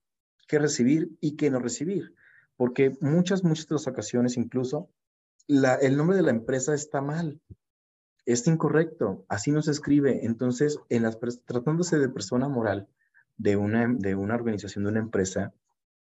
[0.48, 2.14] qué recibir y qué no recibir,
[2.56, 4.88] porque muchas, muchas de las ocasiones incluso
[5.46, 7.40] el nombre de la empresa está mal
[8.26, 10.24] es incorrecto, así no se escribe.
[10.24, 12.88] Entonces, en las, tratándose de persona moral
[13.36, 15.52] de una, de una organización, de una empresa,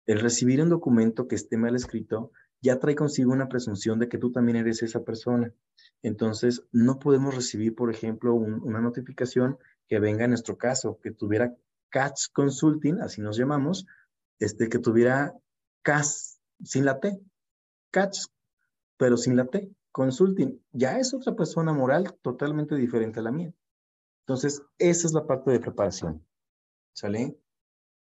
[0.06, 4.18] el recibir un documento que esté mal escrito ya trae consigo una presunción de que
[4.18, 5.52] tú también eres esa persona.
[6.02, 9.58] Entonces, no podemos recibir, por ejemplo, una notificación
[9.88, 11.54] que venga en nuestro caso, que tuviera
[11.90, 13.86] CATS Consulting, así nos llamamos,
[14.40, 15.34] este, que tuviera
[15.82, 17.20] CAS sin la T,
[17.92, 18.32] CATS,
[18.98, 23.54] pero sin la T consulting, ya es otra persona moral totalmente diferente a la mía.
[24.26, 26.26] Entonces, esa es la parte de preparación.
[26.94, 27.38] ¿Sale?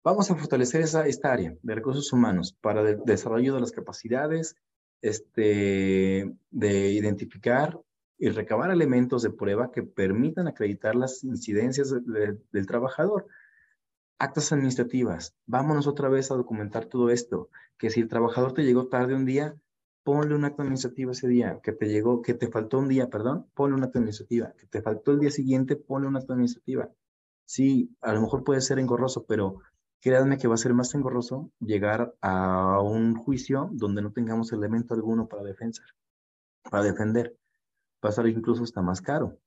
[0.05, 4.57] Vamos a fortalecer esa, esta área de recursos humanos para el desarrollo de las capacidades,
[5.01, 7.81] este, de identificar
[8.19, 13.27] y recabar elementos de prueba que permitan acreditar las incidencias del trabajador.
[14.19, 15.35] Actas administrativas.
[15.45, 17.51] Vámonos otra vez a documentar todo esto.
[17.77, 19.57] Que si el trabajador te llegó tarde un día,
[20.07, 23.51] ponle una acta administrativa ese día, que te llegó, que te faltó un día, perdón,
[23.55, 26.89] ponle una acta administrativa, que te faltó el día siguiente, ponle una acta administrativa.
[27.45, 29.59] Sí, a lo mejor puede ser engorroso, pero
[30.01, 34.95] créanme que va a ser más engorroso llegar a un juicio donde no tengamos elemento
[34.95, 35.83] alguno para defensa,
[36.71, 37.37] para defender.
[38.05, 39.41] Va a ser incluso hasta más caro.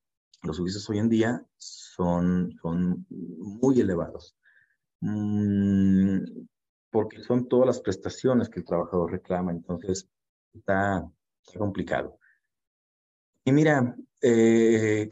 [0.43, 4.35] Los juicios hoy en día son, son muy elevados.
[4.99, 6.19] Mm,
[6.91, 9.51] porque son todas las prestaciones que el trabajador reclama.
[9.53, 10.09] Entonces,
[10.53, 11.09] está,
[11.57, 12.19] complicado.
[13.45, 15.09] Y mira, eh,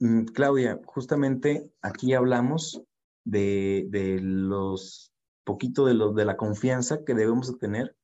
[0.00, 2.82] mm, Claudia, justamente aquí hablamos
[3.24, 5.12] de, los
[5.44, 7.96] poquito de, lo, de la confianza que debemos tener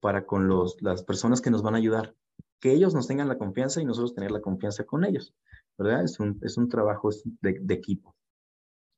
[0.00, 2.14] para con los, las personas que nos van a ayudar.
[2.60, 5.34] Que ellos nos tengan la confianza y nosotros tener la confianza con ellos,
[5.78, 6.04] ¿verdad?
[6.04, 7.10] Es un, es un trabajo
[7.40, 8.14] de, de equipo.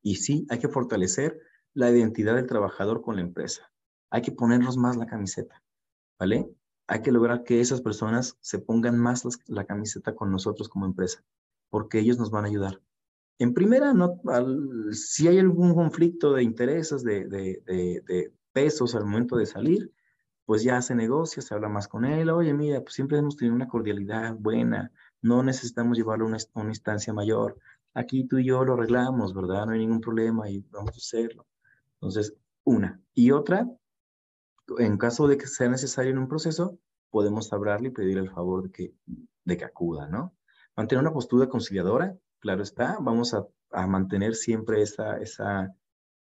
[0.03, 1.41] Y sí, hay que fortalecer
[1.75, 3.71] la identidad del trabajador con la empresa.
[4.11, 5.63] Hay que ponernos más la camiseta,
[6.19, 6.49] ¿vale?
[6.87, 11.25] Hay que lograr que esas personas se pongan más la camiseta con nosotros como empresa,
[11.69, 12.81] porque ellos nos van a ayudar.
[13.39, 13.93] En primera,
[14.93, 19.93] si hay algún conflicto de intereses, de, de, pesos al momento de salir,
[20.47, 22.31] pues ya se negocia, se habla más con él.
[22.31, 26.69] Oye, mira, pues siempre hemos tenido una cordialidad buena, no necesitamos llevarlo a una, una
[26.71, 27.59] instancia mayor.
[27.93, 29.67] Aquí tú y yo lo arreglamos, ¿verdad?
[29.67, 31.47] No hay ningún problema y vamos a hacerlo.
[31.95, 32.35] Entonces,
[32.65, 33.01] una.
[33.13, 33.69] Y otra,
[34.79, 36.79] en caso de que sea necesario en un proceso,
[37.11, 38.95] podemos hablarle y pedir el favor de que,
[39.45, 40.35] de que acuda, ¿no?
[40.77, 45.75] Mantener una postura conciliadora, claro está, vamos a, a mantener siempre esa, esa,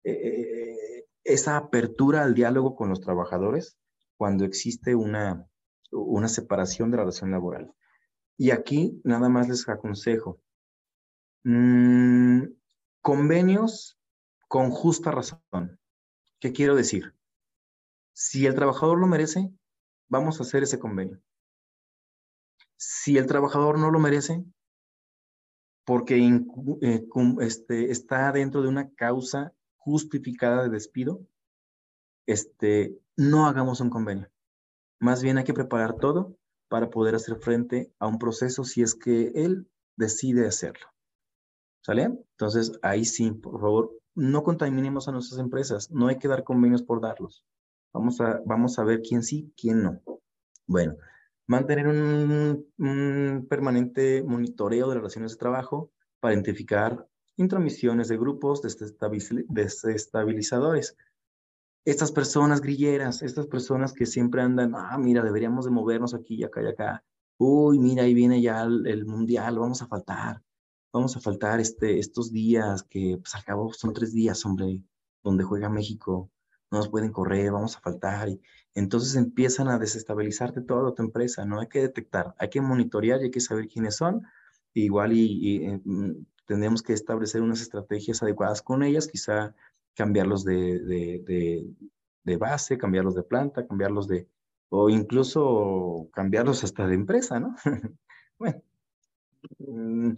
[0.05, 3.77] eh, esa apertura al diálogo con los trabajadores.
[4.17, 5.47] cuando existe una,
[5.93, 7.73] una separación de la relación laboral.
[8.37, 10.41] Y aquí nada más les aconsejo.
[11.45, 12.45] Mm,
[13.01, 13.99] convenios
[14.49, 15.79] con justa razón.
[16.41, 17.15] ¿Qué quiero decir?
[18.21, 19.49] Si el trabajador lo merece,
[20.09, 21.23] vamos a hacer ese convenio.
[22.77, 24.45] Si el trabajador no lo merece,
[25.85, 26.17] porque
[26.83, 27.07] eh,
[27.41, 31.25] este, está dentro de una causa justificada de despido,
[32.27, 34.29] este, no hagamos un convenio.
[34.99, 38.97] Más bien hay que preparar todo para poder hacer frente a un proceso si es
[38.97, 40.89] que él decide hacerlo.
[41.85, 42.03] ¿Sale?
[42.03, 45.93] Entonces, ahí sí, por favor, no contaminemos a nuestras empresas.
[45.93, 47.45] No hay que dar convenios por darlos.
[47.93, 50.01] Vamos a, vamos a ver quién sí, quién no.
[50.67, 50.97] Bueno,
[51.47, 60.97] mantener un, permanente monitoreo de relaciones de trabajo para identificar intromisiones de grupos desestabilizadores.
[61.85, 66.45] Estas personas grilleras, estas personas que siempre andan, ah, mira, deberíamos de movernos aquí y
[66.45, 67.03] acá y acá.
[67.39, 70.43] Uy, mira, ahí viene ya el, mundial, vamos a faltar.
[70.93, 74.83] Vamos a faltar este, estos días que, pues al cabo son tres días, hombre,
[75.23, 76.31] donde juega México.
[76.71, 78.29] No nos pueden correr, vamos a faltar.
[78.29, 78.41] Y
[78.75, 81.45] entonces empiezan a desestabilizarte toda tu empresa.
[81.45, 84.23] No hay que detectar, hay que monitorear y hay que saber quiénes son.
[84.75, 86.13] Igual y, eh, mm,
[86.47, 89.55] tendremos que establecer unas estrategias adecuadas con ellas, quizá
[89.95, 91.75] cambiarlos de,
[92.39, 94.29] base, cambiarlos de planta, cambiarlos de,
[94.69, 97.57] o incluso cambiarlos hasta de empresa, ¿no?
[98.39, 98.63] bueno,
[99.59, 100.13] mm,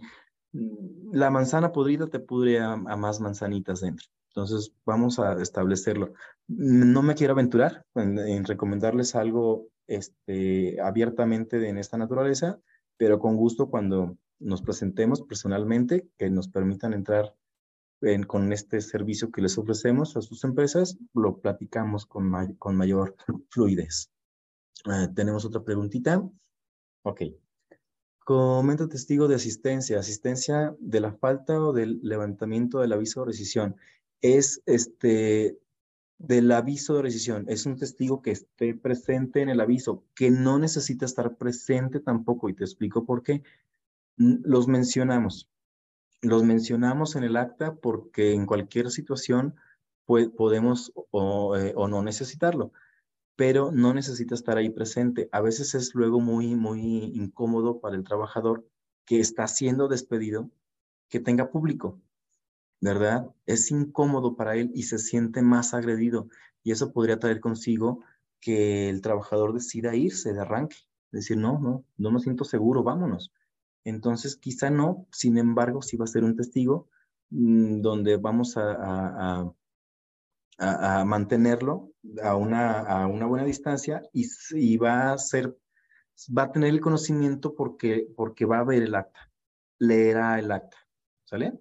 [1.13, 4.07] la manzana podrida te pudre a, más manzanitas dentro.
[4.33, 6.13] Entonces, vamos a establecerlo.
[6.47, 12.59] No me quiero aventurar en, recomendarles algo este, abiertamente en esta naturaleza,
[12.97, 17.35] pero con gusto cuando nos presentemos personalmente, que nos permitan entrar
[18.25, 23.15] con este servicio que les ofrecemos a sus empresas, lo platicamos con, con mayor
[23.49, 24.09] fluidez.
[24.85, 26.27] Ah, tenemos otra preguntita.
[27.03, 27.21] Ok.
[28.23, 29.99] Comenta testigo de asistencia.
[29.99, 33.75] Asistencia de la falta o del levantamiento del aviso de rescisión.
[34.21, 35.59] Es este
[36.17, 37.45] del aviso de rescisión.
[37.47, 42.49] Es un testigo que esté presente en el aviso, que no necesita estar presente tampoco.
[42.49, 43.43] Y te explico por qué.
[44.17, 45.51] Los mencionamos
[46.21, 49.55] los mencionamos en el acta porque en cualquier situación
[50.05, 52.73] podemos o, eh, o, no necesitarlo,
[53.35, 55.29] pero no necesita estar ahí presente.
[55.31, 58.67] A veces es luego muy, muy incómodo para el trabajador
[59.05, 60.49] que está siendo despedido
[61.09, 61.99] que tenga público,
[62.81, 63.27] ¿verdad?
[63.45, 66.27] Es incómodo para él y se siente más agredido
[66.63, 68.03] y eso podría traer consigo
[68.39, 70.77] que el trabajador decida irse de arranque,
[71.11, 73.31] decir, no, no, no me siento seguro, vámonos.
[73.83, 76.89] Entonces, quizá no, sin embargo, sí va a ser un testigo
[77.29, 79.53] mm, donde vamos a,
[80.57, 81.91] a, mantenerlo
[82.23, 85.57] a una, a una buena distancia y, va a ser,
[86.37, 89.31] va a tener el conocimiento porque, porque va a ver el acta,
[89.79, 90.77] leerá el acta,
[91.25, 91.59] ¿sale?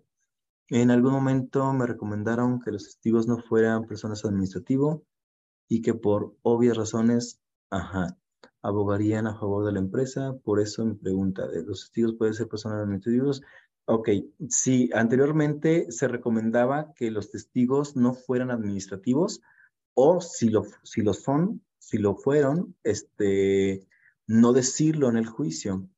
[0.70, 4.98] En algún momento me recomendaron que los testigos no fueran personas administrativas
[5.68, 7.40] y que por obvias razones,
[7.70, 8.16] ajá,
[8.62, 10.32] abogarían a favor de la empresa.
[10.44, 13.40] Por eso mi pregunta, ¿de ¿los testigos pueden ser personas administrativas?
[13.86, 14.10] Ok,
[14.48, 19.40] sí, anteriormente se recomendaba que los testigos no fueran administrativos
[19.94, 23.88] o si lo, si lo son, si lo fueron, este,
[24.28, 25.88] no decirlo en el juicio.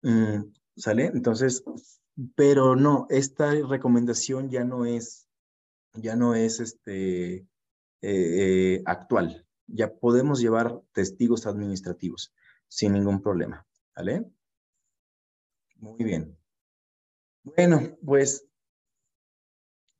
[0.00, 1.06] Mm, ¿Sale?
[1.06, 1.62] Entonces,
[2.34, 5.28] pero no, esta recomendación ya no es,
[5.94, 7.46] ya no es este, eh,
[8.02, 12.32] eh, actual ya podemos llevar testigos administrativos
[12.66, 13.66] sin ningún problema.
[13.94, 14.24] ¿Vale?
[15.76, 16.36] Muy bien.
[17.42, 18.46] Bueno, pues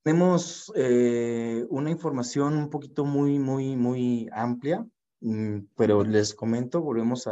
[0.03, 4.87] tenemos eh, una información un poquito muy, muy, muy amplia,
[5.21, 7.27] mm, pero les comento, volvemos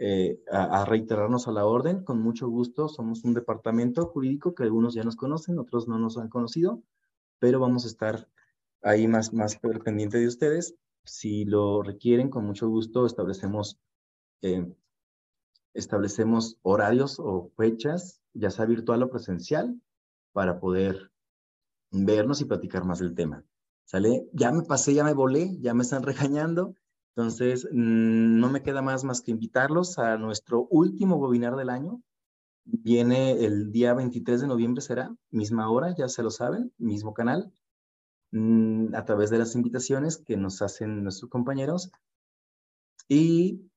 [0.00, 2.02] eh, a, reiterarnos a la orden.
[2.02, 6.18] Con mucho gusto, somos un departamento jurídico que algunos ya nos conocen, otros no nos
[6.18, 6.82] han conocido,
[7.38, 8.28] pero vamos a estar
[8.82, 10.74] ahí más, más pendiente de ustedes
[11.04, 13.78] si lo requieren, con mucho gusto establecemos,
[14.42, 14.72] eh,
[15.74, 19.80] establecemos horarios o fechas, ya sea virtual o presencial,
[20.32, 21.10] para poder
[21.90, 23.44] vernos y platicar más del tema.
[23.84, 24.28] ¿Sale?
[24.32, 26.74] Ya me pasé, ya me volé, ya me están regañando.
[27.16, 32.02] Entonces, mm, no me queda más más que invitarlos a nuestro último webinar del año.
[32.64, 37.52] Viene el día 23 de noviembre, será misma hora, ya se lo saben, mismo canal.
[38.32, 41.90] Mm, a través de las invitaciones que nos hacen nuestros compañeros.
[43.08, 43.70] Y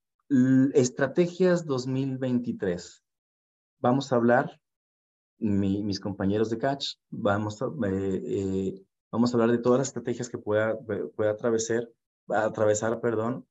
[0.74, 3.04] estrategias 2023.
[3.80, 4.60] Vamos a hablar,
[5.38, 10.30] mis compañeros de Catch, vamos a, eh, eh, vamos a hablar de todas las estrategias
[10.30, 10.78] que pueda,
[11.16, 11.90] pueda atravesar,
[12.30, 13.48] atravesar, perdón,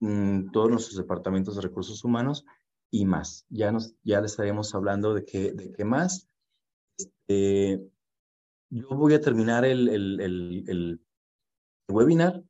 [0.00, 2.44] mm, todos nuestros departamentos de recursos humanos
[2.90, 3.46] y más.
[3.48, 6.28] Ya, nos, ya le estaremos hablando de qué, de qué más.
[6.98, 7.82] Este,
[8.70, 11.00] yo voy a terminar el, el, el, el,
[11.88, 12.42] webinar,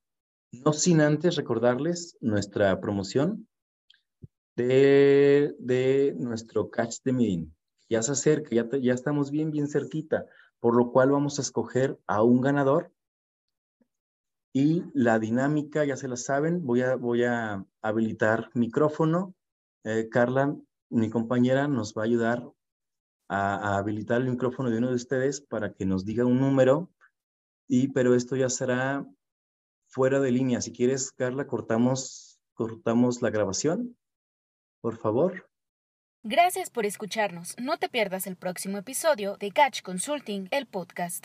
[0.52, 3.47] no sin antes recordarles nuestra promoción
[4.56, 7.52] de, de nuestro Catch the Meeting.
[7.89, 10.24] Ya se acerca, ya, ya estamos bien, bien cerquita,
[10.59, 12.93] por lo cual vamos a escoger a un ganador
[14.59, 19.35] y la dinámica, ya se la saben, voy a, voy a habilitar micrófono.
[19.85, 20.57] Eh, Carla,
[20.89, 22.43] mi compañera, nos va a ayudar
[23.28, 26.91] a, habilitar el micrófono de uno de ustedes para que nos diga un número,
[27.69, 29.07] y, pero esto ya será
[29.89, 30.62] fuera de línea.
[30.62, 33.95] Si quieres, Carla, cortamos, cortamos la grabación,
[34.81, 35.51] por favor.
[36.23, 37.55] Gracias por escucharnos.
[37.59, 41.24] No te pierdas el próximo episodio de Catch Consulting, el podcast.